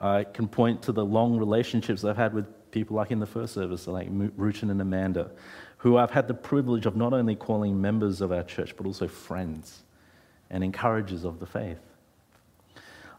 I 0.00 0.24
can 0.24 0.48
point 0.48 0.82
to 0.82 0.92
the 0.92 1.04
long 1.04 1.36
relationships 1.36 2.04
I've 2.04 2.16
had 2.16 2.32
with 2.32 2.46
people 2.70 2.96
like 2.96 3.10
in 3.10 3.20
the 3.20 3.26
first 3.26 3.54
service, 3.54 3.86
like 3.86 4.08
Ruchin 4.10 4.70
and 4.70 4.80
Amanda, 4.80 5.30
who 5.78 5.96
I've 5.96 6.10
had 6.10 6.28
the 6.28 6.34
privilege 6.34 6.86
of 6.86 6.96
not 6.96 7.12
only 7.12 7.34
calling 7.34 7.80
members 7.80 8.20
of 8.20 8.32
our 8.32 8.42
church, 8.42 8.76
but 8.76 8.86
also 8.86 9.08
friends 9.08 9.82
and 10.48 10.64
encouragers 10.64 11.24
of 11.24 11.38
the 11.38 11.46
faith. 11.46 11.80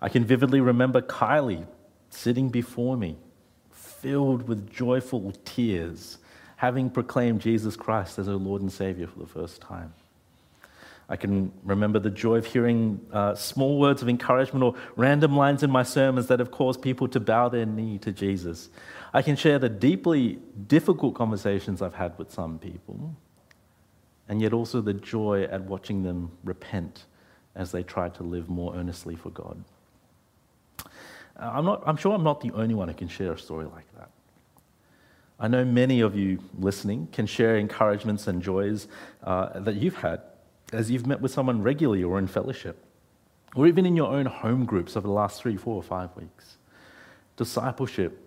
I 0.01 0.09
can 0.09 0.25
vividly 0.25 0.61
remember 0.61 1.01
Kylie 1.01 1.67
sitting 2.09 2.49
before 2.49 2.97
me, 2.97 3.17
filled 3.71 4.47
with 4.47 4.71
joyful 4.71 5.33
tears, 5.45 6.17
having 6.55 6.89
proclaimed 6.89 7.41
Jesus 7.41 7.75
Christ 7.75 8.17
as 8.19 8.25
her 8.27 8.33
Lord 8.33 8.61
and 8.61 8.71
Savior 8.71 9.07
for 9.07 9.19
the 9.19 9.27
first 9.27 9.61
time. 9.61 9.93
I 11.12 11.17
can 11.17 11.52
remember 11.65 12.00
the 12.00 12.10
joy 12.10 12.38
of 12.38 12.45
hearing 12.45 13.06
uh, 13.12 13.36
small 13.36 13.78
words 13.78 14.02
of 14.02 14.08
encouragement 14.08 14.63
or 14.63 14.76
random 14.95 15.36
lines 15.36 15.62
in 15.62 15.69
my 15.69 15.84
sermons 15.84 16.28
that 16.28 16.39
have 16.39 16.52
caused 16.52 16.82
people 16.82 17.06
to 17.10 17.19
bow 17.19 17.50
their 17.50 17.65
knee 17.65 17.97
to 17.97 18.13
Jesus. 18.13 18.69
I 19.13 19.21
can 19.21 19.36
share 19.36 19.60
the 19.60 19.67
deeply 19.67 20.39
difficult 20.67 21.15
conversations 21.15 21.82
I've 21.82 21.95
had 21.95 22.17
with 22.17 22.32
some 22.32 22.60
people, 22.60 23.13
and 24.30 24.41
yet 24.41 24.54
also 24.54 24.80
the 24.80 24.93
joy 24.93 25.43
at 25.52 25.63
watching 25.63 26.02
them 26.02 26.32
repent 26.45 27.04
as 27.56 27.74
they 27.74 27.84
try 27.84 28.08
to 28.08 28.24
live 28.24 28.47
more 28.47 28.74
earnestly 28.74 29.17
for 29.17 29.32
God. 29.32 29.65
Uh, 30.80 30.86
I'm, 31.41 31.65
not, 31.65 31.84
I'm 31.86 31.97
sure 31.97 32.15
I'm 32.15 32.24
not 32.24 32.39
the 32.39 32.52
only 32.54 32.74
one 32.74 32.88
who 32.88 32.93
can 32.93 33.10
share 33.10 33.34
a 33.34 33.38
story 33.38 33.65
like 33.65 33.93
that. 33.97 34.12
I 35.38 35.50
know 35.50 35.65
many 35.65 36.00
of 36.00 36.15
you 36.15 36.39
listening 36.58 37.10
can 37.12 37.26
share 37.26 37.58
encouragements 37.58 38.28
and 38.28 38.41
joys 38.41 38.88
uh, 39.24 39.60
that 39.60 39.76
you've 39.76 39.97
had 39.97 40.21
as 40.71 40.89
you've 40.89 41.07
met 41.07 41.21
with 41.21 41.31
someone 41.31 41.62
regularly 41.62 42.03
or 42.03 42.17
in 42.17 42.27
fellowship, 42.27 42.84
or 43.55 43.67
even 43.67 43.86
in 43.86 43.95
your 43.95 44.12
own 44.12 44.25
home 44.25 44.65
groups 44.65 44.95
over 44.95 45.07
the 45.07 45.13
last 45.13 45.41
three, 45.41 45.57
four, 45.57 45.75
or 45.75 45.84
five 45.84 46.15
weeks. 46.15 46.57
Discipleship 47.36 48.19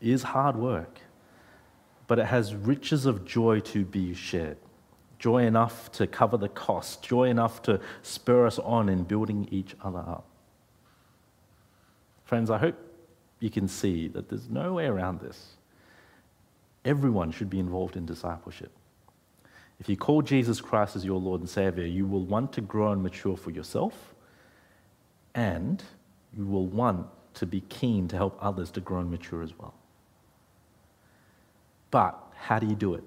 is 0.00 0.22
hard 0.22 0.56
work, 0.56 1.00
but 2.06 2.18
it 2.18 2.26
has 2.26 2.54
riches 2.54 3.06
of 3.06 3.24
joy 3.24 3.60
to 3.60 3.84
be 3.84 4.14
shared. 4.14 4.56
Joy 5.18 5.44
enough 5.44 5.92
to 5.92 6.06
cover 6.06 6.36
the 6.36 6.48
cost, 6.48 7.02
joy 7.02 7.28
enough 7.28 7.62
to 7.62 7.80
spur 8.02 8.46
us 8.46 8.58
on 8.58 8.88
in 8.88 9.04
building 9.04 9.46
each 9.50 9.76
other 9.82 9.98
up. 9.98 10.24
Friends, 12.24 12.50
I 12.50 12.58
hope 12.58 12.76
you 13.38 13.50
can 13.50 13.68
see 13.68 14.08
that 14.08 14.28
there's 14.28 14.48
no 14.48 14.74
way 14.74 14.86
around 14.86 15.20
this. 15.20 15.56
Everyone 16.84 17.30
should 17.30 17.50
be 17.50 17.58
involved 17.58 17.96
in 17.96 18.06
discipleship. 18.06 18.72
If 19.80 19.88
you 19.88 19.96
call 19.96 20.20
Jesus 20.20 20.60
Christ 20.60 20.94
as 20.94 21.04
your 21.04 21.18
Lord 21.18 21.40
and 21.40 21.48
Savior, 21.48 21.86
you 21.86 22.06
will 22.06 22.24
want 22.24 22.52
to 22.52 22.60
grow 22.60 22.92
and 22.92 23.02
mature 23.02 23.36
for 23.36 23.50
yourself, 23.50 24.14
and 25.34 25.82
you 26.36 26.44
will 26.44 26.66
want 26.66 27.06
to 27.34 27.46
be 27.46 27.62
keen 27.62 28.06
to 28.08 28.16
help 28.16 28.38
others 28.40 28.70
to 28.72 28.80
grow 28.80 29.00
and 29.00 29.10
mature 29.10 29.42
as 29.42 29.58
well. 29.58 29.74
But 31.90 32.18
how 32.36 32.58
do 32.58 32.66
you 32.66 32.74
do 32.74 32.94
it? 32.94 33.04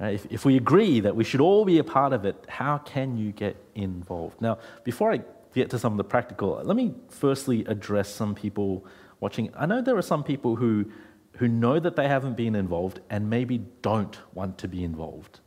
If, 0.00 0.26
if 0.30 0.44
we 0.44 0.56
agree 0.56 1.00
that 1.00 1.14
we 1.14 1.24
should 1.24 1.40
all 1.40 1.64
be 1.64 1.78
a 1.78 1.84
part 1.84 2.12
of 2.12 2.24
it, 2.24 2.42
how 2.48 2.78
can 2.78 3.16
you 3.16 3.32
get 3.32 3.56
involved? 3.74 4.40
Now, 4.40 4.58
before 4.82 5.12
I 5.12 5.20
get 5.54 5.70
to 5.70 5.78
some 5.78 5.92
of 5.92 5.96
the 5.98 6.04
practical, 6.04 6.60
let 6.64 6.76
me 6.76 6.94
firstly 7.08 7.64
address 7.66 8.08
some 8.08 8.34
people 8.34 8.84
watching. 9.20 9.50
I 9.54 9.66
know 9.66 9.82
there 9.82 9.96
are 9.96 10.02
some 10.02 10.24
people 10.24 10.56
who, 10.56 10.86
who 11.32 11.48
know 11.48 11.78
that 11.80 11.96
they 11.96 12.08
haven't 12.08 12.36
been 12.36 12.54
involved 12.54 13.00
and 13.10 13.28
maybe 13.28 13.58
don't 13.82 14.18
want 14.34 14.58
to 14.58 14.68
be 14.68 14.84
involved. 14.84 15.40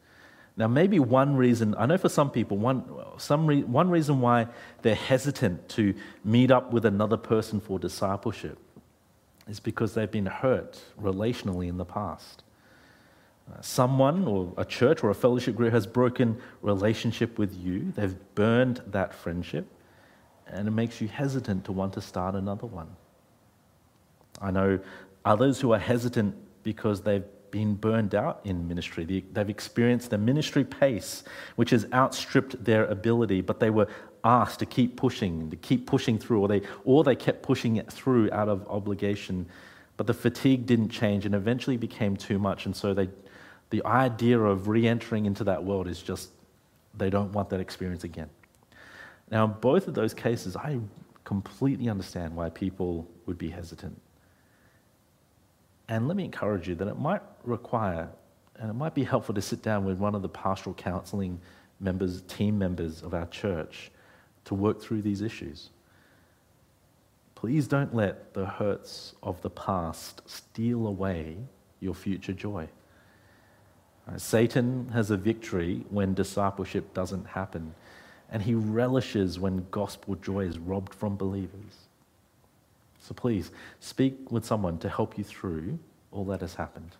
Now, 0.59 0.67
maybe 0.67 0.99
one 0.99 1.37
reason, 1.37 1.73
I 1.77 1.85
know 1.85 1.97
for 1.97 2.09
some 2.09 2.29
people, 2.29 2.57
one, 2.57 2.83
some 3.17 3.47
re, 3.47 3.63
one 3.63 3.89
reason 3.89 4.19
why 4.19 4.47
they're 4.81 4.93
hesitant 4.93 5.69
to 5.69 5.95
meet 6.25 6.51
up 6.51 6.73
with 6.73 6.85
another 6.85 7.15
person 7.15 7.61
for 7.61 7.79
discipleship 7.79 8.59
is 9.47 9.61
because 9.61 9.93
they've 9.93 10.11
been 10.11 10.25
hurt 10.25 10.81
relationally 11.01 11.69
in 11.69 11.77
the 11.77 11.85
past. 11.85 12.43
Uh, 13.49 13.61
someone 13.61 14.27
or 14.27 14.53
a 14.57 14.65
church 14.65 15.01
or 15.01 15.09
a 15.09 15.15
fellowship 15.15 15.55
group 15.55 15.71
has 15.71 15.87
broken 15.87 16.37
relationship 16.61 17.39
with 17.39 17.55
you, 17.55 17.93
they've 17.95 18.17
burned 18.35 18.81
that 18.87 19.13
friendship, 19.13 19.65
and 20.45 20.67
it 20.67 20.71
makes 20.71 20.99
you 20.99 21.07
hesitant 21.07 21.63
to 21.63 21.71
want 21.71 21.93
to 21.93 22.01
start 22.01 22.35
another 22.35 22.67
one. 22.67 22.89
I 24.41 24.51
know 24.51 24.81
others 25.23 25.61
who 25.61 25.71
are 25.71 25.79
hesitant 25.79 26.35
because 26.63 27.01
they've 27.01 27.23
been 27.51 27.75
burned 27.75 28.15
out 28.15 28.41
in 28.43 28.67
ministry. 28.67 29.23
They've 29.31 29.49
experienced 29.49 30.09
the 30.09 30.17
ministry 30.17 30.63
pace, 30.63 31.23
which 31.55 31.71
has 31.71 31.85
outstripped 31.93 32.63
their 32.63 32.85
ability, 32.85 33.41
but 33.41 33.59
they 33.59 33.69
were 33.69 33.87
asked 34.23 34.59
to 34.59 34.65
keep 34.65 34.97
pushing, 34.97 35.49
to 35.49 35.55
keep 35.55 35.87
pushing 35.87 36.17
through, 36.17 36.41
or 36.41 36.47
they, 36.47 36.61
or 36.83 37.03
they 37.03 37.15
kept 37.15 37.41
pushing 37.41 37.77
it 37.77 37.91
through 37.91 38.29
out 38.31 38.49
of 38.49 38.67
obligation. 38.67 39.45
But 39.97 40.07
the 40.07 40.13
fatigue 40.13 40.65
didn't 40.65 40.89
change 40.89 41.25
and 41.25 41.35
eventually 41.35 41.77
became 41.77 42.15
too 42.15 42.39
much. 42.39 42.65
And 42.65 42.75
so 42.75 42.93
they, 42.93 43.09
the 43.69 43.83
idea 43.85 44.39
of 44.39 44.67
re 44.67 44.87
entering 44.87 45.25
into 45.25 45.43
that 45.45 45.63
world 45.63 45.87
is 45.87 46.01
just, 46.01 46.29
they 46.97 47.09
don't 47.09 47.31
want 47.31 47.49
that 47.49 47.59
experience 47.59 48.03
again. 48.03 48.29
Now, 49.31 49.45
in 49.45 49.53
both 49.61 49.87
of 49.87 49.93
those 49.93 50.13
cases, 50.13 50.55
I 50.55 50.79
completely 51.23 51.89
understand 51.89 52.35
why 52.35 52.49
people 52.49 53.07
would 53.25 53.37
be 53.37 53.49
hesitant. 53.49 53.99
And 55.89 56.07
let 56.07 56.15
me 56.15 56.23
encourage 56.23 56.69
you 56.69 56.75
that 56.75 56.87
it 56.87 56.99
might 56.99 57.23
require, 57.43 58.09
and 58.57 58.69
it 58.69 58.73
might 58.73 58.93
be 58.93 59.03
helpful 59.03 59.33
to 59.33 59.41
sit 59.41 59.63
down 59.63 59.85
with 59.85 59.97
one 59.97 60.13
of 60.13 60.21
the 60.21 60.29
pastoral 60.29 60.75
counseling 60.75 61.41
members, 61.79 62.21
team 62.21 62.59
members 62.59 63.01
of 63.01 63.15
our 63.15 63.25
church, 63.25 63.91
to 64.45 64.53
work 64.53 64.81
through 64.81 65.01
these 65.01 65.21
issues. 65.21 65.71
Please 67.33 67.67
don't 67.67 67.95
let 67.95 68.35
the 68.35 68.45
hurts 68.45 69.15
of 69.23 69.41
the 69.41 69.49
past 69.49 70.21
steal 70.27 70.85
away 70.85 71.37
your 71.79 71.95
future 71.95 72.33
joy. 72.33 72.67
Uh, 74.07 74.17
Satan 74.17 74.89
has 74.89 75.09
a 75.09 75.17
victory 75.17 75.85
when 75.89 76.13
discipleship 76.13 76.93
doesn't 76.93 77.25
happen, 77.25 77.73
and 78.31 78.43
he 78.43 78.53
relishes 78.53 79.39
when 79.39 79.65
gospel 79.71 80.15
joy 80.15 80.41
is 80.41 80.59
robbed 80.59 80.93
from 80.93 81.15
believers. 81.15 81.88
So 83.09 83.15
please 83.15 83.49
speak 83.79 84.31
with 84.31 84.45
someone 84.45 84.77
to 84.77 84.87
help 84.87 85.17
you 85.17 85.23
through 85.23 85.79
all 86.11 86.25
that 86.25 86.41
has 86.41 86.53
happened. 86.53 86.91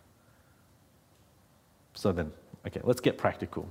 So 1.94 2.10
then, 2.10 2.32
okay, 2.66 2.80
let's 2.82 3.00
get 3.00 3.16
practical. 3.16 3.68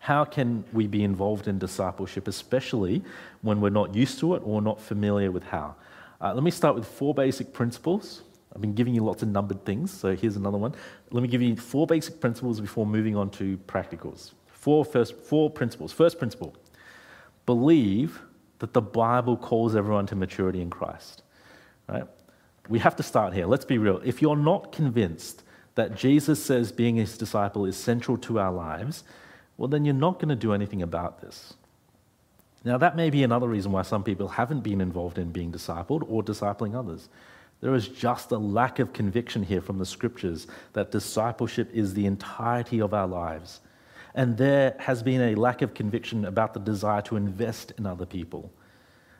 How 0.00 0.26
can 0.26 0.64
we 0.74 0.86
be 0.86 1.02
involved 1.02 1.48
in 1.48 1.58
discipleship, 1.58 2.28
especially 2.28 3.02
when 3.40 3.62
we're 3.62 3.70
not 3.70 3.94
used 3.94 4.18
to 4.18 4.34
it 4.34 4.42
or 4.44 4.60
not 4.60 4.78
familiar 4.78 5.30
with 5.30 5.44
how? 5.44 5.76
Uh, 6.20 6.34
let 6.34 6.42
me 6.42 6.50
start 6.50 6.74
with 6.74 6.86
four 6.86 7.14
basic 7.14 7.54
principles. 7.54 8.20
I've 8.54 8.60
been 8.60 8.74
giving 8.74 8.94
you 8.94 9.02
lots 9.02 9.22
of 9.22 9.30
numbered 9.30 9.64
things, 9.64 9.90
so 9.90 10.14
here's 10.14 10.36
another 10.36 10.58
one. 10.58 10.74
Let 11.10 11.22
me 11.22 11.28
give 11.28 11.40
you 11.40 11.56
four 11.56 11.86
basic 11.86 12.20
principles 12.20 12.60
before 12.60 12.84
moving 12.84 13.16
on 13.16 13.30
to 13.30 13.56
practicals. 13.66 14.32
Four, 14.46 14.84
first, 14.84 15.16
four 15.16 15.48
principles. 15.48 15.90
First 15.90 16.18
principle 16.18 16.54
believe 17.46 18.20
that 18.58 18.74
the 18.74 18.82
Bible 18.82 19.38
calls 19.38 19.74
everyone 19.74 20.04
to 20.08 20.16
maturity 20.16 20.60
in 20.60 20.68
Christ. 20.68 21.22
Right? 21.88 22.04
We 22.68 22.78
have 22.80 22.96
to 22.96 23.02
start 23.02 23.32
here. 23.32 23.46
Let's 23.46 23.64
be 23.64 23.78
real. 23.78 24.00
If 24.04 24.20
you're 24.20 24.36
not 24.36 24.72
convinced 24.72 25.42
that 25.74 25.94
Jesus 25.94 26.42
says 26.42 26.72
being 26.72 26.96
his 26.96 27.16
disciple 27.16 27.64
is 27.64 27.76
central 27.76 28.18
to 28.18 28.38
our 28.38 28.52
lives, 28.52 29.04
well, 29.56 29.68
then 29.68 29.84
you're 29.84 29.94
not 29.94 30.18
going 30.18 30.28
to 30.28 30.36
do 30.36 30.52
anything 30.52 30.82
about 30.82 31.20
this. 31.20 31.54
Now, 32.64 32.76
that 32.78 32.96
may 32.96 33.10
be 33.10 33.22
another 33.22 33.48
reason 33.48 33.72
why 33.72 33.82
some 33.82 34.02
people 34.02 34.28
haven't 34.28 34.60
been 34.60 34.80
involved 34.80 35.18
in 35.18 35.30
being 35.30 35.52
discipled 35.52 36.04
or 36.08 36.22
discipling 36.22 36.74
others. 36.74 37.08
There 37.60 37.74
is 37.74 37.88
just 37.88 38.30
a 38.30 38.38
lack 38.38 38.78
of 38.78 38.92
conviction 38.92 39.42
here 39.42 39.60
from 39.60 39.78
the 39.78 39.86
scriptures 39.86 40.46
that 40.74 40.90
discipleship 40.90 41.70
is 41.72 41.94
the 41.94 42.06
entirety 42.06 42.80
of 42.80 42.94
our 42.94 43.06
lives. 43.06 43.60
And 44.14 44.36
there 44.36 44.76
has 44.80 45.02
been 45.02 45.20
a 45.20 45.34
lack 45.34 45.62
of 45.62 45.74
conviction 45.74 46.24
about 46.24 46.54
the 46.54 46.60
desire 46.60 47.02
to 47.02 47.16
invest 47.16 47.72
in 47.78 47.86
other 47.86 48.06
people. 48.06 48.52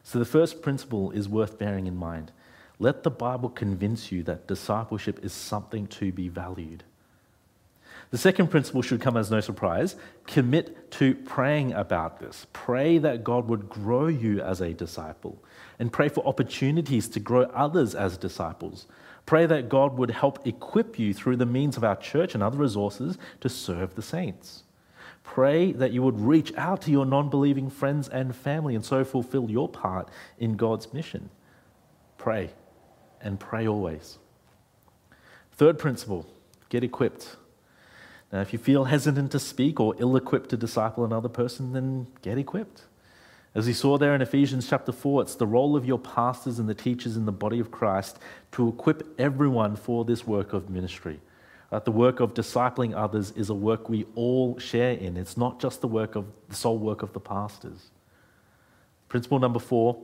So, 0.03 0.19
the 0.19 0.25
first 0.25 0.63
principle 0.63 1.11
is 1.11 1.29
worth 1.29 1.59
bearing 1.59 1.87
in 1.87 1.97
mind. 1.97 2.33
Let 2.81 3.03
the 3.03 3.11
Bible 3.11 3.49
convince 3.49 4.13
you 4.13 4.23
that 4.25 4.47
discipleship 4.47 5.25
is 5.25 5.33
something 5.33 5.89
to 5.89 6.13
be 6.13 6.29
valued. 6.29 6.85
The 8.11 8.19
second 8.19 8.49
principle 8.49 8.83
should 8.83 9.01
come 9.01 9.17
as 9.17 9.31
no 9.31 9.41
surprise. 9.41 9.97
Commit 10.27 10.91
to 10.93 11.15
praying 11.15 11.73
about 11.73 12.21
this. 12.21 12.47
Pray 12.53 12.99
that 12.99 13.25
God 13.25 13.49
would 13.49 13.69
grow 13.69 14.07
you 14.07 14.41
as 14.41 14.61
a 14.61 14.73
disciple 14.73 15.43
and 15.79 15.93
pray 15.93 16.09
for 16.09 16.27
opportunities 16.27 17.09
to 17.09 17.21
grow 17.21 17.43
others 17.55 17.95
as 17.95 18.17
disciples. 18.17 18.87
Pray 19.27 19.45
that 19.45 19.69
God 19.69 19.99
would 19.99 20.11
help 20.11 20.47
equip 20.47 20.99
you 20.99 21.13
through 21.13 21.37
the 21.37 21.45
means 21.45 21.77
of 21.77 21.85
our 21.85 21.97
church 21.97 22.35
and 22.35 22.43
other 22.43 22.57
resources 22.57 23.19
to 23.41 23.49
serve 23.49 23.95
the 23.95 24.03
saints. 24.03 24.63
Pray 25.23 25.73
that 25.73 25.93
you 25.93 26.03
would 26.03 26.19
reach 26.19 26.55
out 26.57 26.81
to 26.83 26.91
your 26.91 27.05
non 27.05 27.29
believing 27.29 27.69
friends 27.69 28.09
and 28.09 28.35
family 28.35 28.75
and 28.75 28.85
so 28.85 29.05
fulfill 29.05 29.51
your 29.51 29.69
part 29.69 30.09
in 30.39 30.57
God's 30.57 30.95
mission. 30.95 31.29
Pray 32.17 32.53
and 33.23 33.39
pray 33.39 33.67
always. 33.67 34.19
Third 35.53 35.79
principle 35.79 36.27
get 36.69 36.85
equipped. 36.85 37.37
Now, 38.33 38.41
if 38.41 38.53
you 38.53 38.59
feel 38.59 38.85
hesitant 38.85 39.33
to 39.33 39.39
speak 39.39 39.81
or 39.81 39.95
ill 39.99 40.17
equipped 40.17 40.51
to 40.51 40.57
disciple 40.57 41.05
another 41.05 41.29
person, 41.29 41.73
then 41.73 42.09
get 42.23 42.37
equipped. 42.37 42.83
As 43.55 43.67
we 43.67 43.73
saw 43.73 43.97
there 43.97 44.15
in 44.15 44.21
Ephesians 44.21 44.69
chapter 44.69 44.93
4, 44.93 45.23
it's 45.23 45.35
the 45.35 45.47
role 45.47 45.75
of 45.75 45.87
your 45.87 45.99
pastors 45.99 46.59
and 46.59 46.69
the 46.69 46.75
teachers 46.75 47.17
in 47.17 47.25
the 47.25 47.33
body 47.33 47.59
of 47.59 47.71
Christ 47.71 48.19
to 48.53 48.69
equip 48.69 49.19
everyone 49.19 49.75
for 49.75 50.05
this 50.05 50.27
work 50.27 50.53
of 50.53 50.69
ministry. 50.69 51.21
Uh, 51.73 51.79
the 51.81 51.91
work 51.91 52.21
of 52.21 52.35
discipling 52.35 52.95
others 52.95 53.31
is 53.33 53.51
a 53.51 53.55
work 53.55 53.89
we 53.89 54.07
all 54.15 54.59
share 54.59 54.93
in. 54.93 55.17
It's 55.17 55.37
not 55.37 55.61
just 55.61 55.81
the 55.81 55.89
work 55.89 56.15
of 56.15 56.27
the 56.49 56.55
sole 56.55 56.79
work 56.79 57.03
of 57.03 57.13
the 57.15 57.21
pastors. 57.21 57.91
Principle 59.09 59.39
number 59.39 59.59
four 59.59 59.99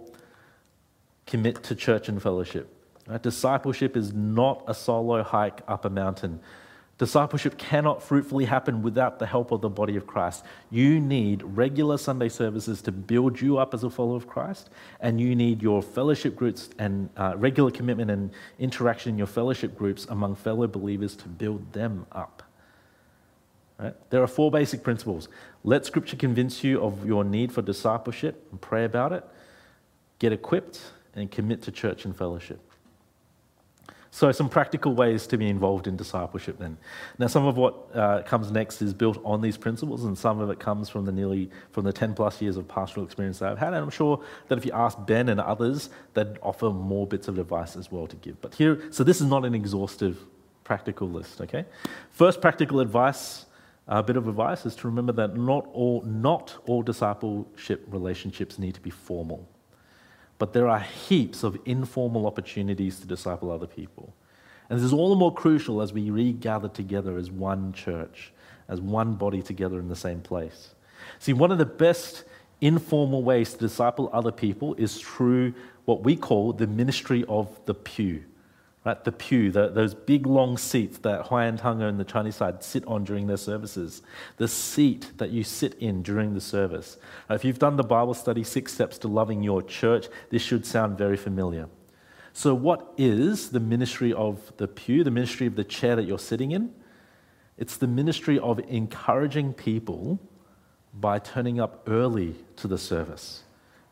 commit 1.27 1.63
to 1.65 1.75
church 1.75 2.09
and 2.09 2.21
fellowship. 2.21 2.74
Right? 3.07 3.23
Discipleship 3.23 3.97
is 3.97 4.13
not 4.13 4.65
a 4.67 4.75
solo 4.75 5.23
hike 5.23 5.61
up 5.69 5.85
a 5.85 5.91
mountain. 5.91 6.41
Discipleship 6.97 7.59
cannot 7.59 8.05
fruitfully 8.05 8.45
happen 8.45 8.81
without 8.81 9.19
the 9.19 9.27
help 9.27 9.51
of 9.51 9.61
the 9.61 9.69
body 9.69 9.97
of 9.97 10.07
Christ. 10.07 10.45
You 10.71 11.01
need 11.01 11.43
regular 11.43 11.99
Sunday 11.99 12.29
services 12.29 12.81
to 12.83 12.93
build 12.93 13.41
you 13.41 13.59
up 13.59 13.75
as 13.75 13.83
a 13.83 13.91
follower 13.91 14.17
of 14.17 14.29
Christ, 14.29 14.71
and 15.01 15.21
you 15.21 15.35
need 15.35 15.61
your 15.61 15.83
fellowship 15.83 16.37
groups 16.37 16.71
and 16.79 17.11
uh, 17.17 17.35
regular 17.37 17.73
commitment 17.73 18.13
and 18.13 18.31
interaction 18.61 19.11
in 19.11 19.19
your 19.19 19.27
fellowship 19.27 19.77
groups 19.77 20.07
among 20.09 20.37
fellow 20.37 20.69
believers 20.69 21.17
to 21.17 21.29
build 21.29 21.73
them 21.73 22.07
up. 22.13 22.45
Right? 23.81 23.95
There 24.11 24.23
are 24.23 24.29
four 24.29 24.53
basic 24.53 24.85
principles. 24.85 25.29
Let 25.65 25.85
Scripture 25.85 26.17
convince 26.17 26.63
you 26.63 26.81
of 26.81 27.05
your 27.05 27.25
need 27.25 27.51
for 27.51 27.61
discipleship 27.61 28.47
and 28.53 28.61
pray 28.61 28.85
about 28.85 29.13
it. 29.13 29.25
Get 30.21 30.33
equipped 30.33 30.81
and 31.13 31.29
commit 31.29 31.63
to 31.63 31.73
church 31.73 32.05
and 32.05 32.17
fellowship. 32.17 32.61
So, 34.15 34.31
some 34.31 34.49
practical 34.49 34.95
ways 34.95 35.27
to 35.27 35.37
be 35.37 35.49
involved 35.49 35.89
in 35.89 35.97
discipleship 35.97 36.57
then. 36.61 36.79
Now, 37.19 37.27
some 37.27 37.47
of 37.47 37.57
what 37.57 37.75
uh, 37.93 38.23
comes 38.23 38.53
next 38.53 38.81
is 38.81 38.95
built 38.95 39.21
on 39.25 39.41
these 39.41 39.57
principles, 39.57 40.05
and 40.05 40.17
some 40.17 40.39
of 40.39 40.51
it 40.51 40.61
comes 40.61 40.89
from 40.89 41.05
the 41.05 41.11
nearly 41.11 41.51
from 41.73 41.85
the 41.85 41.93
10 41.93 42.15
plus 42.15 42.41
years 42.41 42.57
of 42.57 42.69
pastoral 42.69 43.05
experience 43.05 43.41
that 43.41 43.51
I've 43.51 43.59
had. 43.59 43.75
And 43.75 43.83
I'm 43.83 43.91
sure 43.91 44.23
that 44.47 44.57
if 44.57 44.65
you 44.65 44.71
ask 44.71 44.97
Ben 45.05 45.29
and 45.29 45.41
others, 45.41 45.91
they'd 46.13 46.39
offer 46.45 46.71
more 46.71 47.09
bits 47.09 47.27
of 47.27 47.41
advice 47.41 47.75
as 47.75 47.91
well 47.91 48.07
to 48.07 48.15
give. 48.15 48.41
But 48.41 48.55
here, 48.55 48.81
so 48.93 49.03
this 49.03 49.21
is 49.21 49.27
not 49.27 49.45
an 49.45 49.53
exhaustive 49.53 50.25
practical 50.63 51.11
list, 51.11 51.41
okay? 51.41 51.65
First 52.13 52.41
practical 52.41 52.79
advice, 52.79 53.47
a 53.89 54.01
bit 54.01 54.17
of 54.17 54.29
advice 54.29 54.65
is 54.65 54.77
to 54.77 54.87
remember 54.87 55.13
that 55.15 55.37
not 55.37 55.69
all, 55.73 56.03
not 56.03 56.55
all 56.67 56.85
discipleship 56.85 57.85
relationships 57.89 58.61
need 58.61 58.75
to 58.75 58.81
be 58.81 58.91
formal. 58.91 59.49
But 60.39 60.53
there 60.53 60.69
are 60.69 60.81
heaps 60.81 61.43
of 61.43 61.59
informal 61.65 62.27
opportunities 62.27 63.01
to 63.01 63.07
disciple 63.07 63.51
other 63.51 63.67
people. 63.67 64.15
And 64.69 64.79
this 64.79 64.85
is 64.85 64.93
all 64.93 65.11
the 65.11 65.17
more 65.17 65.33
crucial 65.33 65.83
as 65.83 65.93
we 65.93 66.11
regather 66.11 66.69
together 66.69 67.17
as 67.19 67.31
one 67.31 67.73
church, 67.73 68.33
as 68.69 68.81
one 68.81 69.15
body 69.15 69.43
together 69.43 69.79
in 69.79 69.89
the 69.89 69.97
same 69.97 70.21
place. 70.21 70.75
See, 71.19 71.33
one 71.33 71.53
of 71.53 71.59
the 71.59 71.67
best 71.67 72.25
informal 72.61 73.23
ways 73.23 73.53
to 73.53 73.59
disciple 73.59 74.09
other 74.13 74.33
people 74.33 74.75
is 74.75 75.01
through 75.01 75.55
what 75.85 76.03
we 76.03 76.17
call 76.17 76.53
the 76.53 76.67
ministry 76.67 77.25
of 77.29 77.61
the 77.67 77.75
pew. 77.75 78.25
Right, 78.85 79.03
the 79.03 79.13
pew, 79.13 79.51
the, 79.51 79.69
those 79.69 79.95
big 79.95 80.27
long 80.27 80.59
seats 80.59 80.99
that 80.99 81.29
Huayan 81.29 81.59
Tanga 81.59 81.87
and 81.87 81.99
the 81.99 82.05
Chinese 82.05 82.37
side 82.37 82.63
sit 82.63 82.87
on 82.87 83.03
during 83.05 83.27
their 83.27 83.39
services, 83.39 84.03
the 84.37 84.47
seat 84.47 85.13
that 85.17 85.31
you 85.31 85.43
sit 85.43 85.75
in 85.77 86.03
during 86.03 86.35
the 86.35 86.41
service. 86.41 86.99
Now, 87.31 87.35
if 87.35 87.47
you've 87.47 87.59
done 87.59 87.77
the 87.77 87.83
Bible 87.83 88.13
study, 88.13 88.45
Six 88.45 88.75
Steps 88.75 88.99
to 88.99 89.09
Loving 89.09 89.43
Your 89.43 89.63
Church, 89.63 90.09
this 90.29 90.43
should 90.43 90.67
sound 90.67 90.99
very 90.99 91.17
familiar. 91.17 91.69
So, 92.35 92.55
what 92.55 92.93
is 92.99 93.51
the 93.51 93.61
ministry 93.61 94.13
of 94.13 94.53
the 94.59 94.69
pew, 94.69 95.03
the 95.03 95.11
ministry 95.11 95.47
of 95.47 95.57
the 95.57 95.65
chair 95.65 95.97
that 95.97 96.05
you're 96.05 96.19
sitting 96.19 96.51
in? 96.51 96.71
It's 97.57 97.79
the 97.79 97.87
ministry 97.87 98.39
of 98.39 98.59
encouraging 98.69 99.55
people 99.55 100.19
by 100.93 101.21
turning 101.21 101.59
up 101.59 101.89
early 101.89 102.35
to 102.57 102.69
the 102.69 102.77
service. 102.77 103.45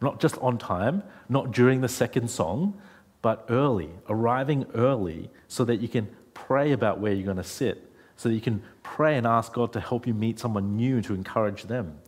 Not 0.02 0.20
just 0.20 0.36
on 0.38 0.58
time, 0.58 1.02
not 1.30 1.52
during 1.52 1.80
the 1.80 1.88
second 1.88 2.28
song, 2.28 2.78
but 3.22 3.46
early, 3.48 3.90
arriving 4.08 4.66
early 4.74 5.30
so 5.48 5.64
that 5.64 5.76
you 5.76 5.88
can 5.88 6.08
pray 6.34 6.72
about 6.72 6.98
where 6.98 7.12
you're 7.12 7.24
going 7.24 7.36
to 7.36 7.44
sit, 7.44 7.90
so 8.16 8.28
that 8.28 8.34
you 8.34 8.40
can 8.40 8.62
pray 8.82 9.16
and 9.16 9.26
ask 9.26 9.52
God 9.52 9.72
to 9.72 9.80
help 9.80 10.06
you 10.06 10.12
meet 10.12 10.38
someone 10.38 10.76
new 10.76 11.00
to 11.02 11.14
encourage 11.14 11.64
them. 11.64 11.98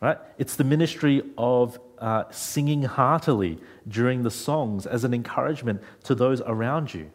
Right? 0.00 0.18
It's 0.36 0.56
the 0.56 0.64
ministry 0.64 1.22
of 1.36 1.80
uh, 1.98 2.24
singing 2.30 2.82
heartily 2.82 3.58
during 3.86 4.22
the 4.22 4.30
songs 4.30 4.86
as 4.86 5.04
an 5.04 5.14
encouragement 5.14 5.82
to 6.04 6.14
those 6.14 6.40
around 6.42 6.94
you. 6.94 7.10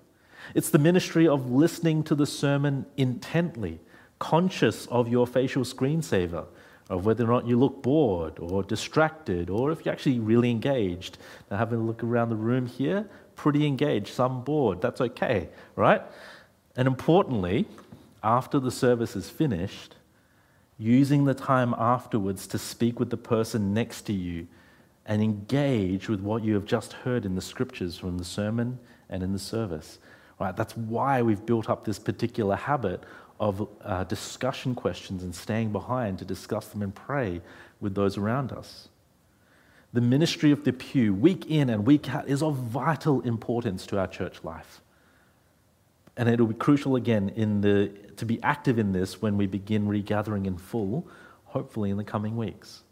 It's 0.53 0.69
the 0.69 0.79
ministry 0.79 1.27
of 1.27 1.49
listening 1.49 2.03
to 2.03 2.15
the 2.15 2.25
sermon 2.25 2.85
intently, 2.97 3.79
conscious 4.19 4.85
of 4.87 5.07
your 5.07 5.25
facial 5.25 5.63
screensaver, 5.63 6.45
of 6.89 7.05
whether 7.05 7.23
or 7.23 7.27
not 7.27 7.47
you 7.47 7.57
look 7.57 7.81
bored 7.81 8.37
or 8.39 8.63
distracted, 8.63 9.49
or 9.49 9.71
if 9.71 9.85
you're 9.85 9.93
actually 9.93 10.19
really 10.19 10.51
engaged. 10.51 11.17
Now, 11.49 11.57
having 11.57 11.79
a 11.79 11.83
look 11.83 12.03
around 12.03 12.29
the 12.29 12.35
room 12.35 12.65
here, 12.65 13.09
pretty 13.35 13.65
engaged, 13.65 14.13
some 14.13 14.43
bored. 14.43 14.81
That's 14.81 15.01
okay, 15.01 15.49
right? 15.75 16.01
And 16.75 16.87
importantly, 16.87 17.65
after 18.23 18.59
the 18.59 18.71
service 18.71 19.15
is 19.15 19.29
finished, 19.29 19.95
using 20.77 21.25
the 21.25 21.33
time 21.33 21.73
afterwards 21.77 22.47
to 22.47 22.57
speak 22.57 22.99
with 22.99 23.09
the 23.09 23.17
person 23.17 23.73
next 23.73 24.01
to 24.03 24.13
you 24.13 24.47
and 25.05 25.21
engage 25.21 26.09
with 26.09 26.21
what 26.21 26.43
you 26.43 26.53
have 26.53 26.65
just 26.65 26.93
heard 26.93 27.25
in 27.25 27.35
the 27.35 27.41
scriptures 27.41 27.97
from 27.97 28.17
the 28.17 28.23
sermon 28.23 28.79
and 29.09 29.21
in 29.21 29.33
the 29.33 29.39
service. 29.39 29.99
Right? 30.39 30.55
That's 30.55 30.75
why 30.75 31.21
we've 31.21 31.45
built 31.45 31.69
up 31.69 31.85
this 31.85 31.99
particular 31.99 32.55
habit 32.55 33.03
of 33.43 33.67
uh, 33.83 34.05
discussion 34.05 34.73
questions 34.73 35.21
and 35.21 35.35
staying 35.35 35.73
behind 35.73 36.17
to 36.17 36.23
discuss 36.23 36.67
them 36.67 36.81
and 36.81 36.95
pray 36.95 37.41
with 37.81 37.93
those 37.93 38.17
around 38.17 38.53
us. 38.53 38.87
The 39.91 39.99
ministry 39.99 40.51
of 40.51 40.63
the 40.63 40.71
pew, 40.71 41.13
week 41.13 41.51
in 41.51 41.69
and 41.69 41.85
week 41.85 42.09
out, 42.09 42.29
is 42.29 42.41
of 42.41 42.55
vital 42.55 43.19
importance 43.21 43.85
to 43.87 43.99
our 43.99 44.07
church 44.07 44.45
life. 44.45 44.79
And 46.15 46.29
it'll 46.29 46.47
be 46.47 46.53
crucial 46.53 46.95
again 46.95 47.33
in 47.35 47.59
the, 47.59 47.91
to 48.15 48.25
be 48.25 48.41
active 48.43 48.79
in 48.79 48.93
this 48.93 49.21
when 49.21 49.35
we 49.35 49.45
begin 49.45 49.89
regathering 49.89 50.45
in 50.45 50.57
full, 50.57 51.05
hopefully 51.43 51.89
in 51.89 51.97
the 51.97 52.03
coming 52.05 52.37
weeks. 52.37 52.83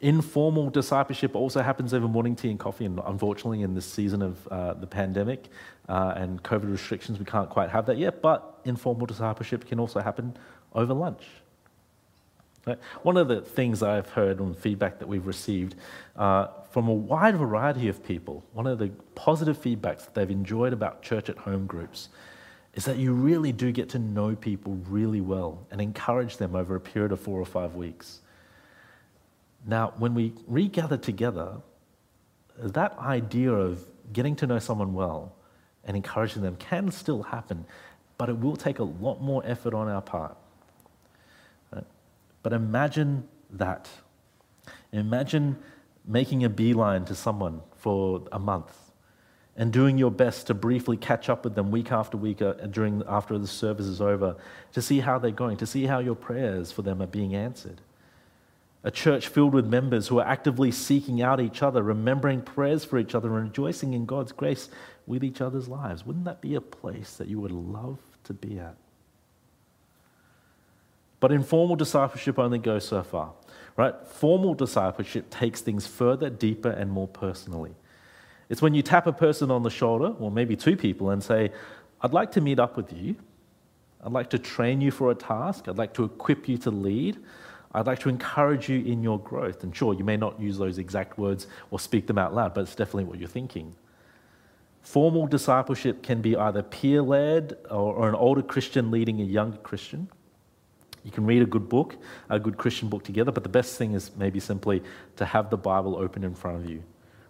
Informal 0.00 0.70
discipleship 0.70 1.36
also 1.36 1.60
happens 1.60 1.92
over 1.92 2.08
morning 2.08 2.34
tea 2.34 2.48
and 2.48 2.58
coffee, 2.58 2.86
and 2.86 2.98
unfortunately, 3.04 3.60
in 3.60 3.74
this 3.74 3.84
season 3.84 4.22
of 4.22 4.48
uh, 4.48 4.72
the 4.72 4.86
pandemic 4.86 5.48
uh, 5.90 6.14
and 6.16 6.42
COVID 6.42 6.70
restrictions, 6.70 7.18
we 7.18 7.26
can't 7.26 7.50
quite 7.50 7.68
have 7.68 7.84
that 7.86 7.98
yet, 7.98 8.22
but 8.22 8.60
informal 8.64 9.04
discipleship 9.04 9.66
can 9.66 9.78
also 9.78 10.00
happen 10.00 10.34
over 10.74 10.94
lunch. 10.94 11.24
Right? 12.66 12.78
One 13.02 13.18
of 13.18 13.28
the 13.28 13.42
things 13.42 13.82
I've 13.82 14.08
heard 14.08 14.40
and 14.40 14.56
feedback 14.56 14.98
that 15.00 15.08
we've 15.08 15.26
received 15.26 15.76
uh, 16.16 16.46
from 16.70 16.88
a 16.88 16.94
wide 16.94 17.36
variety 17.36 17.88
of 17.88 18.02
people, 18.02 18.42
one 18.54 18.66
of 18.66 18.78
the 18.78 18.88
positive 19.14 19.58
feedbacks 19.58 20.04
that 20.04 20.14
they've 20.14 20.30
enjoyed 20.30 20.72
about 20.72 21.02
church 21.02 21.28
at 21.28 21.36
home 21.36 21.66
groups 21.66 22.08
is 22.74 22.84
that 22.84 22.96
you 22.96 23.12
really 23.12 23.52
do 23.52 23.72
get 23.72 23.88
to 23.90 23.98
know 23.98 24.34
people 24.36 24.78
really 24.88 25.20
well 25.20 25.66
and 25.70 25.80
encourage 25.80 26.36
them 26.36 26.54
over 26.54 26.76
a 26.76 26.80
period 26.80 27.12
of 27.12 27.20
four 27.20 27.40
or 27.40 27.44
five 27.44 27.74
weeks. 27.74 28.19
Now, 29.66 29.92
when 29.98 30.14
we 30.14 30.32
regather 30.46 30.96
together, 30.96 31.56
that 32.58 32.98
idea 32.98 33.52
of 33.52 33.84
getting 34.12 34.36
to 34.36 34.46
know 34.46 34.58
someone 34.58 34.94
well 34.94 35.34
and 35.84 35.96
encouraging 35.96 36.42
them 36.42 36.56
can 36.56 36.90
still 36.90 37.22
happen, 37.22 37.64
but 38.18 38.28
it 38.28 38.38
will 38.38 38.56
take 38.56 38.78
a 38.78 38.84
lot 38.84 39.20
more 39.20 39.42
effort 39.44 39.74
on 39.74 39.88
our 39.88 40.02
part. 40.02 40.36
But 42.42 42.52
imagine 42.52 43.28
that. 43.50 43.88
Imagine 44.92 45.58
making 46.06 46.44
a 46.44 46.48
beeline 46.48 47.04
to 47.04 47.14
someone 47.14 47.60
for 47.76 48.22
a 48.32 48.38
month 48.38 48.76
and 49.56 49.72
doing 49.72 49.98
your 49.98 50.10
best 50.10 50.46
to 50.46 50.54
briefly 50.54 50.96
catch 50.96 51.28
up 51.28 51.44
with 51.44 51.54
them 51.54 51.70
week 51.70 51.92
after 51.92 52.16
week 52.16 52.40
uh, 52.40 52.52
during, 52.70 53.02
after 53.06 53.36
the 53.36 53.46
service 53.46 53.84
is 53.84 54.00
over 54.00 54.36
to 54.72 54.80
see 54.80 55.00
how 55.00 55.18
they're 55.18 55.30
going, 55.30 55.56
to 55.58 55.66
see 55.66 55.84
how 55.84 55.98
your 55.98 56.14
prayers 56.14 56.72
for 56.72 56.80
them 56.80 57.02
are 57.02 57.06
being 57.06 57.34
answered 57.34 57.80
a 58.82 58.90
church 58.90 59.28
filled 59.28 59.52
with 59.52 59.66
members 59.66 60.08
who 60.08 60.18
are 60.18 60.26
actively 60.26 60.70
seeking 60.70 61.20
out 61.20 61.40
each 61.40 61.62
other, 61.62 61.82
remembering 61.82 62.40
prayers 62.40 62.84
for 62.84 62.98
each 62.98 63.14
other, 63.14 63.36
and 63.36 63.48
rejoicing 63.48 63.92
in 63.92 64.06
God's 64.06 64.32
grace 64.32 64.70
with 65.06 65.22
each 65.22 65.40
other's 65.40 65.68
lives. 65.68 66.06
Wouldn't 66.06 66.24
that 66.24 66.40
be 66.40 66.54
a 66.54 66.60
place 66.60 67.16
that 67.16 67.28
you 67.28 67.40
would 67.40 67.52
love 67.52 67.98
to 68.24 68.32
be 68.32 68.58
at? 68.58 68.76
But 71.18 71.32
informal 71.32 71.76
discipleship 71.76 72.38
only 72.38 72.58
goes 72.58 72.88
so 72.88 73.02
far, 73.02 73.32
right? 73.76 73.94
Formal 74.06 74.54
discipleship 74.54 75.28
takes 75.28 75.60
things 75.60 75.86
further, 75.86 76.30
deeper, 76.30 76.70
and 76.70 76.90
more 76.90 77.08
personally. 77.08 77.74
It's 78.48 78.62
when 78.62 78.72
you 78.72 78.82
tap 78.82 79.06
a 79.06 79.12
person 79.12 79.50
on 79.50 79.62
the 79.62 79.70
shoulder, 79.70 80.14
or 80.18 80.30
maybe 80.30 80.56
two 80.56 80.76
people, 80.76 81.10
and 81.10 81.22
say, 81.22 81.52
I'd 82.00 82.14
like 82.14 82.32
to 82.32 82.40
meet 82.40 82.58
up 82.58 82.78
with 82.78 82.92
you. 82.94 83.16
I'd 84.02 84.12
like 84.12 84.30
to 84.30 84.38
train 84.38 84.80
you 84.80 84.90
for 84.90 85.10
a 85.10 85.14
task. 85.14 85.68
I'd 85.68 85.76
like 85.76 85.92
to 85.94 86.04
equip 86.04 86.48
you 86.48 86.56
to 86.58 86.70
lead. 86.70 87.18
I'd 87.72 87.86
like 87.86 88.00
to 88.00 88.08
encourage 88.08 88.68
you 88.68 88.80
in 88.84 89.02
your 89.02 89.18
growth. 89.18 89.62
And 89.62 89.74
sure, 89.74 89.94
you 89.94 90.04
may 90.04 90.16
not 90.16 90.40
use 90.40 90.58
those 90.58 90.78
exact 90.78 91.18
words 91.18 91.46
or 91.70 91.78
speak 91.78 92.06
them 92.06 92.18
out 92.18 92.34
loud, 92.34 92.54
but 92.54 92.62
it's 92.62 92.74
definitely 92.74 93.04
what 93.04 93.18
you're 93.18 93.28
thinking. 93.28 93.74
Formal 94.82 95.26
discipleship 95.26 96.02
can 96.02 96.20
be 96.20 96.36
either 96.36 96.62
peer 96.62 97.02
led 97.02 97.56
or, 97.70 97.94
or, 97.94 98.08
an 98.08 98.14
older 98.14 98.42
Christian 98.42 98.90
leading 98.90 99.20
a 99.20 99.24
younger 99.24 99.58
Christian. 99.58 100.08
You 101.04 101.10
can 101.10 101.26
read 101.26 101.42
a 101.42 101.46
good 101.46 101.68
book, 101.68 101.96
a 102.28 102.38
good 102.38 102.56
Christian 102.56 102.88
book 102.88 103.04
together, 103.04 103.30
but 103.30 103.42
the 103.42 103.48
best 103.48 103.76
thing 103.76 103.94
is 103.94 104.10
maybe 104.16 104.40
simply 104.40 104.82
to 105.16 105.24
have 105.24 105.50
the 105.50 105.56
Bible 105.56 105.96
open 105.96 106.24
in 106.24 106.34
front 106.34 106.64
of 106.64 106.70
you. 106.70 106.82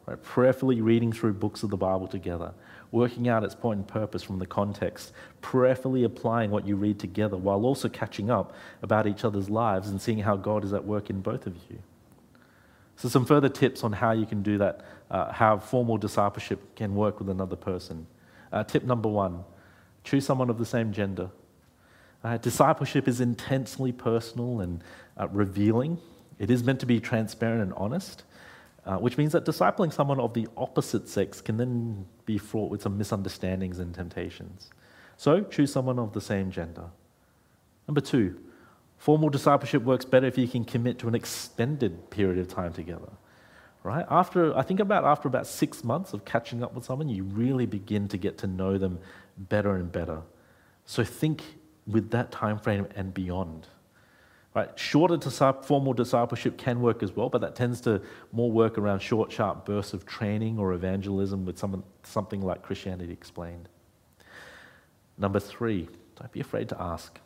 Right? 0.06 0.20
Prayerfully 0.22 0.80
reading 0.80 1.12
through 1.12 1.34
books 1.34 1.62
of 1.62 1.70
the 1.70 1.76
Bible 1.76 2.06
together 2.06 2.52
working 2.92 3.28
out 3.28 3.44
its 3.44 3.54
point 3.54 3.78
and 3.78 3.88
purpose 3.88 4.22
from 4.22 4.38
the 4.38 4.46
context, 4.46 5.12
prayerfully 5.40 6.04
applying 6.04 6.50
what 6.50 6.66
you 6.66 6.76
read 6.76 6.98
together 6.98 7.36
while 7.36 7.64
also 7.64 7.88
catching 7.88 8.30
up 8.30 8.54
about 8.82 9.06
each 9.06 9.24
other's 9.24 9.48
lives 9.48 9.88
and 9.88 10.00
seeing 10.00 10.18
how 10.18 10.36
God 10.36 10.64
is 10.64 10.72
at 10.72 10.84
work 10.84 11.10
in 11.10 11.20
both 11.20 11.46
of 11.46 11.54
you. 11.68 11.78
So, 12.96 13.08
some 13.08 13.24
further 13.24 13.48
tips 13.48 13.82
on 13.82 13.92
how 13.92 14.12
you 14.12 14.26
can 14.26 14.42
do 14.42 14.58
that, 14.58 14.84
uh, 15.10 15.32
how 15.32 15.58
formal 15.58 15.96
discipleship 15.96 16.76
can 16.76 16.94
work 16.94 17.18
with 17.18 17.30
another 17.30 17.56
person. 17.56 18.06
Uh, 18.52 18.64
tip 18.64 18.84
number 18.84 19.08
one 19.08 19.44
choose 20.02 20.24
someone 20.24 20.50
of 20.50 20.58
the 20.58 20.66
same 20.66 20.92
gender. 20.92 21.30
Uh, 22.22 22.36
discipleship 22.36 23.08
is 23.08 23.20
intensely 23.20 23.92
personal 23.92 24.60
and 24.60 24.82
uh, 25.18 25.28
revealing. 25.28 25.98
It 26.38 26.50
is 26.50 26.64
meant 26.64 26.80
to 26.80 26.86
be 26.86 27.00
transparent 27.00 27.62
and 27.62 27.72
honest. 27.74 28.24
Uh, 28.90 28.96
which 28.98 29.16
means 29.16 29.30
that 29.30 29.44
discipling 29.44 29.92
someone 29.92 30.18
of 30.18 30.34
the 30.34 30.48
opposite 30.56 31.08
sex 31.08 31.40
can 31.40 31.56
then 31.56 32.04
be 32.26 32.36
fraught 32.36 32.68
with 32.72 32.82
some 32.82 32.98
misunderstandings 32.98 33.78
and 33.78 33.94
temptations. 33.94 34.68
So 35.16 35.42
choose 35.42 35.72
someone 35.72 36.00
of 36.00 36.12
the 36.12 36.20
same 36.20 36.50
gender. 36.50 36.86
Number 37.86 38.00
two, 38.00 38.40
formal 38.98 39.28
discipleship 39.28 39.84
works 39.84 40.04
better 40.04 40.26
if 40.26 40.36
you 40.36 40.48
can 40.48 40.64
commit 40.64 40.98
to 40.98 41.06
an 41.06 41.14
extended 41.14 42.10
period 42.10 42.38
of 42.38 42.48
time 42.48 42.72
together. 42.72 43.12
Right? 43.84 44.04
After 44.10 44.56
I 44.58 44.62
think 44.62 44.80
about 44.80 45.04
after 45.04 45.28
about 45.28 45.46
six 45.46 45.84
months 45.84 46.12
of 46.12 46.24
catching 46.24 46.60
up 46.60 46.74
with 46.74 46.84
someone, 46.84 47.08
you 47.08 47.22
really 47.22 47.66
begin 47.66 48.08
to 48.08 48.18
get 48.18 48.38
to 48.38 48.48
know 48.48 48.76
them 48.76 48.98
better 49.38 49.76
and 49.76 49.92
better. 49.92 50.22
So 50.84 51.04
think 51.04 51.44
with 51.86 52.10
that 52.10 52.32
time 52.32 52.58
frame 52.58 52.88
and 52.96 53.14
beyond. 53.14 53.68
Right? 54.52 54.76
Shorter 54.76 55.18
formal 55.62 55.92
discipleship 55.92 56.58
can 56.58 56.80
work 56.80 57.04
as 57.04 57.14
well, 57.14 57.28
but 57.28 57.40
that 57.40 57.54
tends 57.54 57.80
to 57.82 58.02
more 58.32 58.50
work 58.50 58.78
around 58.78 58.98
short, 59.00 59.30
sharp 59.30 59.64
bursts 59.64 59.94
of 59.94 60.04
training 60.06 60.58
or 60.58 60.72
evangelism 60.72 61.44
with 61.44 61.56
some, 61.56 61.84
something 62.02 62.42
like 62.42 62.62
Christianity 62.62 63.12
Explained. 63.12 63.68
Number 65.16 65.38
three, 65.38 65.88
don't 66.16 66.32
be 66.32 66.40
afraid 66.40 66.68
to 66.70 66.82
ask. 66.82 67.20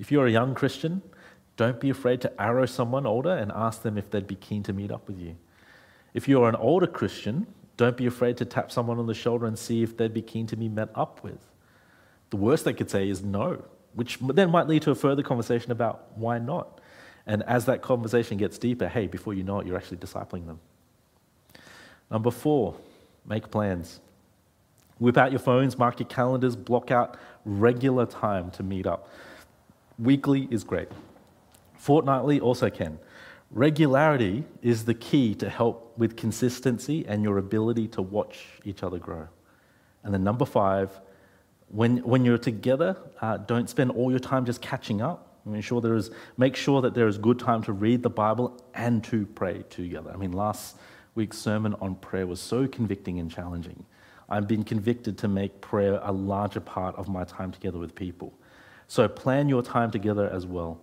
If 0.00 0.10
you're 0.10 0.26
a 0.26 0.32
young 0.32 0.54
Christian, 0.56 1.02
don't 1.56 1.78
be 1.78 1.90
afraid 1.90 2.20
to 2.22 2.42
arrow 2.42 2.66
someone 2.66 3.06
older 3.06 3.30
and 3.30 3.52
ask 3.52 3.82
them 3.82 3.96
if 3.96 4.10
they'd 4.10 4.26
be 4.26 4.34
keen 4.34 4.64
to 4.64 4.72
meet 4.72 4.90
up 4.90 5.06
with 5.06 5.20
you. 5.20 5.36
If 6.12 6.26
you're 6.26 6.48
an 6.48 6.56
older 6.56 6.88
Christian, 6.88 7.46
don't 7.76 7.96
be 7.96 8.06
afraid 8.06 8.36
to 8.38 8.44
tap 8.44 8.72
someone 8.72 8.98
on 8.98 9.06
the 9.06 9.14
shoulder 9.14 9.46
and 9.46 9.56
see 9.56 9.82
if 9.82 9.96
they'd 9.96 10.14
be 10.14 10.22
keen 10.22 10.46
to 10.48 10.56
be 10.56 10.68
met 10.68 10.88
up 10.96 11.22
with. 11.22 11.38
The 12.30 12.36
worst 12.36 12.64
they 12.64 12.72
could 12.72 12.90
say 12.90 13.08
is 13.08 13.22
no 13.22 13.64
which 13.94 14.18
then 14.20 14.50
might 14.50 14.66
lead 14.68 14.82
to 14.82 14.90
a 14.90 14.94
further 14.94 15.22
conversation 15.22 15.72
about 15.72 16.16
why 16.16 16.38
not. 16.38 16.80
And 17.26 17.42
as 17.44 17.64
that 17.66 17.80
conversation 17.80 18.36
gets 18.36 18.58
deeper, 18.58 18.88
hey, 18.88 19.06
before 19.06 19.34
you 19.34 19.42
know 19.42 19.60
it, 19.60 19.66
you're 19.66 19.76
actually 19.76 19.96
discipling 19.98 20.46
them. 20.46 20.60
Number 22.10 22.30
four, 22.30 22.76
make 23.26 23.50
plans. 23.50 24.00
Whip 24.98 25.16
out 25.16 25.32
your 25.32 25.40
phones, 25.40 25.78
mark 25.78 25.98
your 25.98 26.08
calendars, 26.08 26.54
block 26.54 26.90
out 26.90 27.16
regular 27.44 28.06
time 28.06 28.50
to 28.52 28.62
meet 28.62 28.86
up. 28.86 29.08
Weekly 29.98 30.48
is 30.50 30.64
great. 30.64 30.88
Fortnightly 31.76 32.40
also 32.40 32.70
can. 32.70 32.98
Regularity 33.50 34.44
is 34.62 34.84
the 34.84 34.94
key 34.94 35.34
to 35.36 35.48
help 35.48 35.96
with 35.96 36.16
consistency 36.16 37.04
and 37.06 37.22
your 37.22 37.38
ability 37.38 37.88
to 37.88 38.02
watch 38.02 38.46
each 38.64 38.82
other 38.82 38.98
grow. 38.98 39.28
And 40.02 40.12
then 40.12 40.24
number 40.24 40.44
five, 40.44 41.00
when, 41.68 41.98
when 41.98 42.24
you're 42.24 42.38
together, 42.38 42.96
uh, 43.20 43.38
don't 43.38 43.68
spend 43.68 43.90
all 43.92 44.10
your 44.10 44.20
time 44.20 44.44
just 44.44 44.60
catching 44.60 45.00
up. 45.02 45.40
Make 45.46 45.64
sure, 45.64 45.80
there 45.80 45.94
is, 45.94 46.10
make 46.38 46.56
sure 46.56 46.80
that 46.82 46.94
there 46.94 47.06
is 47.06 47.18
good 47.18 47.38
time 47.38 47.62
to 47.64 47.72
read 47.72 48.02
the 48.02 48.10
Bible 48.10 48.62
and 48.72 49.04
to 49.04 49.26
pray 49.26 49.62
together. 49.68 50.10
I 50.12 50.16
mean, 50.16 50.32
last 50.32 50.76
week's 51.14 51.36
sermon 51.36 51.74
on 51.80 51.96
prayer 51.96 52.26
was 52.26 52.40
so 52.40 52.66
convicting 52.66 53.18
and 53.18 53.30
challenging. 53.30 53.84
I've 54.28 54.48
been 54.48 54.64
convicted 54.64 55.18
to 55.18 55.28
make 55.28 55.60
prayer 55.60 56.00
a 56.02 56.12
larger 56.12 56.60
part 56.60 56.96
of 56.96 57.08
my 57.08 57.24
time 57.24 57.52
together 57.52 57.78
with 57.78 57.94
people. 57.94 58.32
So 58.88 59.06
plan 59.06 59.48
your 59.48 59.62
time 59.62 59.90
together 59.90 60.30
as 60.30 60.46
well. 60.46 60.80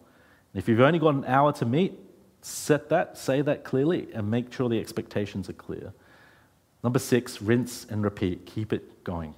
If 0.54 0.68
you've 0.68 0.80
only 0.80 1.00
got 1.00 1.16
an 1.16 1.26
hour 1.26 1.54
to 1.54 1.66
meet, 1.66 1.98
set 2.42 2.90
that, 2.90 3.18
say 3.18 3.42
that 3.42 3.64
clearly, 3.64 4.10
and 4.14 4.30
make 4.30 4.54
sure 4.54 4.70
the 4.70 4.80
expectations 4.80 5.50
are 5.50 5.54
clear. 5.54 5.94
Number 6.84 7.00
six, 7.00 7.42
rinse 7.42 7.86
and 7.90 8.04
repeat. 8.04 8.46
Keep 8.46 8.74
it 8.74 9.04
going. 9.04 9.34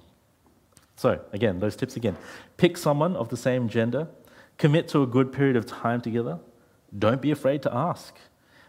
So, 0.96 1.20
again, 1.32 1.58
those 1.58 1.76
tips 1.76 1.96
again. 1.96 2.16
Pick 2.56 2.76
someone 2.76 3.16
of 3.16 3.28
the 3.28 3.36
same 3.36 3.68
gender, 3.68 4.08
commit 4.58 4.88
to 4.88 5.02
a 5.02 5.06
good 5.06 5.32
period 5.32 5.56
of 5.56 5.66
time 5.66 6.00
together. 6.00 6.38
Don't 6.96 7.20
be 7.20 7.30
afraid 7.30 7.62
to 7.62 7.74
ask. 7.74 8.16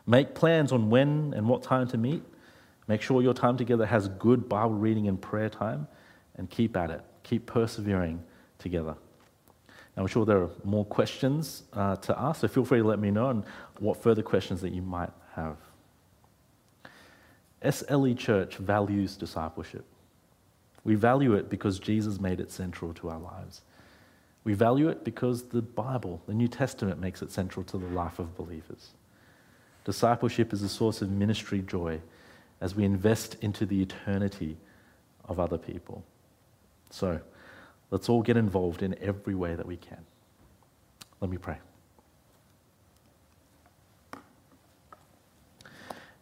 Make 0.07 0.33
plans 0.35 0.71
on 0.71 0.89
when 0.89 1.33
and 1.35 1.47
what 1.47 1.63
time 1.63 1.87
to 1.89 1.97
meet. 1.97 2.23
Make 2.87 3.01
sure 3.01 3.21
your 3.21 3.33
time 3.33 3.57
together 3.57 3.85
has 3.85 4.07
good 4.07 4.47
Bible 4.47 4.75
reading 4.75 5.07
and 5.07 5.19
prayer 5.21 5.49
time, 5.49 5.87
and 6.35 6.49
keep 6.49 6.75
at 6.77 6.91
it. 6.91 7.01
Keep 7.23 7.47
persevering 7.47 8.23
together. 8.59 8.95
Now, 9.95 10.03
I'm 10.03 10.07
sure 10.07 10.25
there 10.25 10.41
are 10.41 10.49
more 10.63 10.85
questions 10.85 11.63
uh, 11.73 11.95
to 11.97 12.19
ask, 12.19 12.41
so 12.41 12.47
feel 12.47 12.65
free 12.65 12.79
to 12.79 12.87
let 12.87 12.99
me 12.99 13.11
know 13.11 13.29
and 13.29 13.43
what 13.79 14.01
further 14.01 14.21
questions 14.21 14.61
that 14.61 14.73
you 14.73 14.81
might 14.81 15.11
have. 15.35 15.57
SLE 17.63 18.17
Church 18.17 18.57
values 18.57 19.15
discipleship. 19.15 19.85
We 20.85 20.95
value 20.95 21.33
it 21.33 21.49
because 21.49 21.79
Jesus 21.79 22.19
made 22.19 22.39
it 22.39 22.49
central 22.49 22.93
to 22.93 23.09
our 23.09 23.19
lives. 23.19 23.61
We 24.45 24.53
value 24.53 24.87
it 24.87 25.03
because 25.03 25.43
the 25.43 25.61
Bible, 25.61 26.21
the 26.27 26.33
New 26.33 26.47
Testament, 26.47 27.01
makes 27.01 27.21
it 27.21 27.31
central 27.31 27.65
to 27.65 27.77
the 27.77 27.87
life 27.87 28.19
of 28.19 28.37
believers. 28.37 28.91
Discipleship 29.83 30.53
is 30.53 30.61
a 30.61 30.69
source 30.69 31.01
of 31.01 31.09
ministry 31.09 31.61
joy 31.61 31.99
as 32.61 32.75
we 32.75 32.85
invest 32.85 33.35
into 33.41 33.65
the 33.65 33.81
eternity 33.81 34.55
of 35.27 35.41
other 35.41 35.57
people. 35.57 36.05
So, 36.89 37.19
Let's 37.91 38.09
all 38.09 38.21
get 38.21 38.37
involved 38.37 38.81
in 38.81 38.95
every 39.01 39.35
way 39.35 39.55
that 39.55 39.65
we 39.65 39.77
can. 39.77 39.99
Let 41.21 41.29
me 41.29 41.37
pray. 41.37 41.57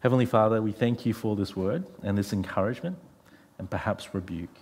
Heavenly 0.00 0.26
Father, 0.26 0.60
we 0.60 0.72
thank 0.72 1.06
you 1.06 1.14
for 1.14 1.34
this 1.34 1.56
word 1.56 1.86
and 2.02 2.16
this 2.18 2.32
encouragement 2.32 2.98
and 3.58 3.70
perhaps 3.70 4.14
rebuke. 4.14 4.56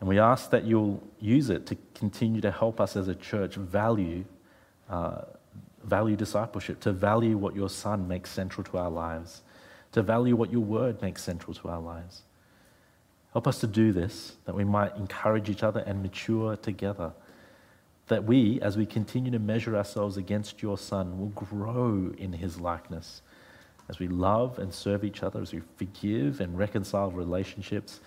And 0.00 0.08
we 0.08 0.18
ask 0.18 0.50
that 0.50 0.64
you'll 0.64 1.02
use 1.20 1.48
it 1.48 1.66
to 1.66 1.76
continue 1.94 2.40
to 2.40 2.50
help 2.50 2.80
us 2.80 2.96
as 2.96 3.06
a 3.06 3.14
church 3.14 3.54
value, 3.54 4.24
uh, 4.90 5.22
value 5.84 6.16
discipleship, 6.16 6.80
to 6.80 6.92
value 6.92 7.36
what 7.36 7.54
your 7.54 7.68
Son 7.68 8.08
makes 8.08 8.30
central 8.30 8.64
to 8.64 8.78
our 8.78 8.90
lives, 8.90 9.42
to 9.92 10.02
value 10.02 10.34
what 10.34 10.50
your 10.50 10.62
word 10.62 11.00
makes 11.02 11.22
central 11.22 11.54
to 11.54 11.68
our 11.68 11.80
lives. 11.80 12.22
Help 13.32 13.46
us 13.46 13.60
to 13.60 13.66
do 13.66 13.92
this, 13.92 14.36
that 14.44 14.54
we 14.54 14.64
might 14.64 14.94
encourage 14.96 15.48
each 15.48 15.62
other 15.62 15.80
and 15.86 16.02
mature 16.02 16.56
together. 16.56 17.12
That 18.08 18.24
we, 18.24 18.60
as 18.60 18.76
we 18.76 18.84
continue 18.84 19.30
to 19.30 19.38
measure 19.38 19.76
ourselves 19.76 20.16
against 20.16 20.62
your 20.62 20.76
Son, 20.76 21.18
will 21.18 21.28
grow 21.28 22.12
in 22.18 22.32
his 22.32 22.60
likeness. 22.60 23.22
As 23.88 23.98
we 23.98 24.08
love 24.08 24.58
and 24.58 24.72
serve 24.72 25.04
each 25.04 25.22
other, 25.22 25.40
as 25.40 25.52
we 25.52 25.60
forgive 25.76 26.40
and 26.40 26.56
reconcile 26.56 27.10
relationships, 27.10 28.00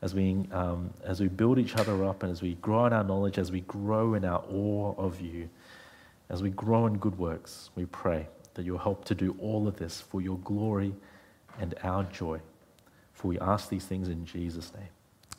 as 0.00 0.14
we, 0.14 0.46
um, 0.52 0.90
as 1.04 1.20
we 1.20 1.28
build 1.28 1.58
each 1.58 1.76
other 1.76 2.04
up, 2.04 2.22
and 2.22 2.30
as 2.30 2.40
we 2.40 2.54
grow 2.56 2.86
in 2.86 2.92
our 2.92 3.04
knowledge, 3.04 3.38
as 3.38 3.50
we 3.50 3.62
grow 3.62 4.14
in 4.14 4.24
our 4.24 4.44
awe 4.50 4.94
of 4.96 5.20
you, 5.20 5.48
as 6.30 6.42
we 6.42 6.50
grow 6.50 6.86
in 6.86 6.98
good 6.98 7.18
works, 7.18 7.70
we 7.74 7.86
pray 7.86 8.28
that 8.54 8.64
you'll 8.64 8.78
help 8.78 9.04
to 9.06 9.14
do 9.14 9.36
all 9.40 9.66
of 9.66 9.76
this 9.76 10.00
for 10.00 10.20
your 10.20 10.38
glory 10.38 10.94
and 11.60 11.74
our 11.82 12.04
joy. 12.04 12.40
For 13.12 13.28
we 13.28 13.38
ask 13.40 13.68
these 13.68 13.84
things 13.84 14.08
in 14.08 14.24
Jesus' 14.24 14.72
name. 14.74 14.88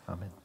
Amen. 0.07 0.38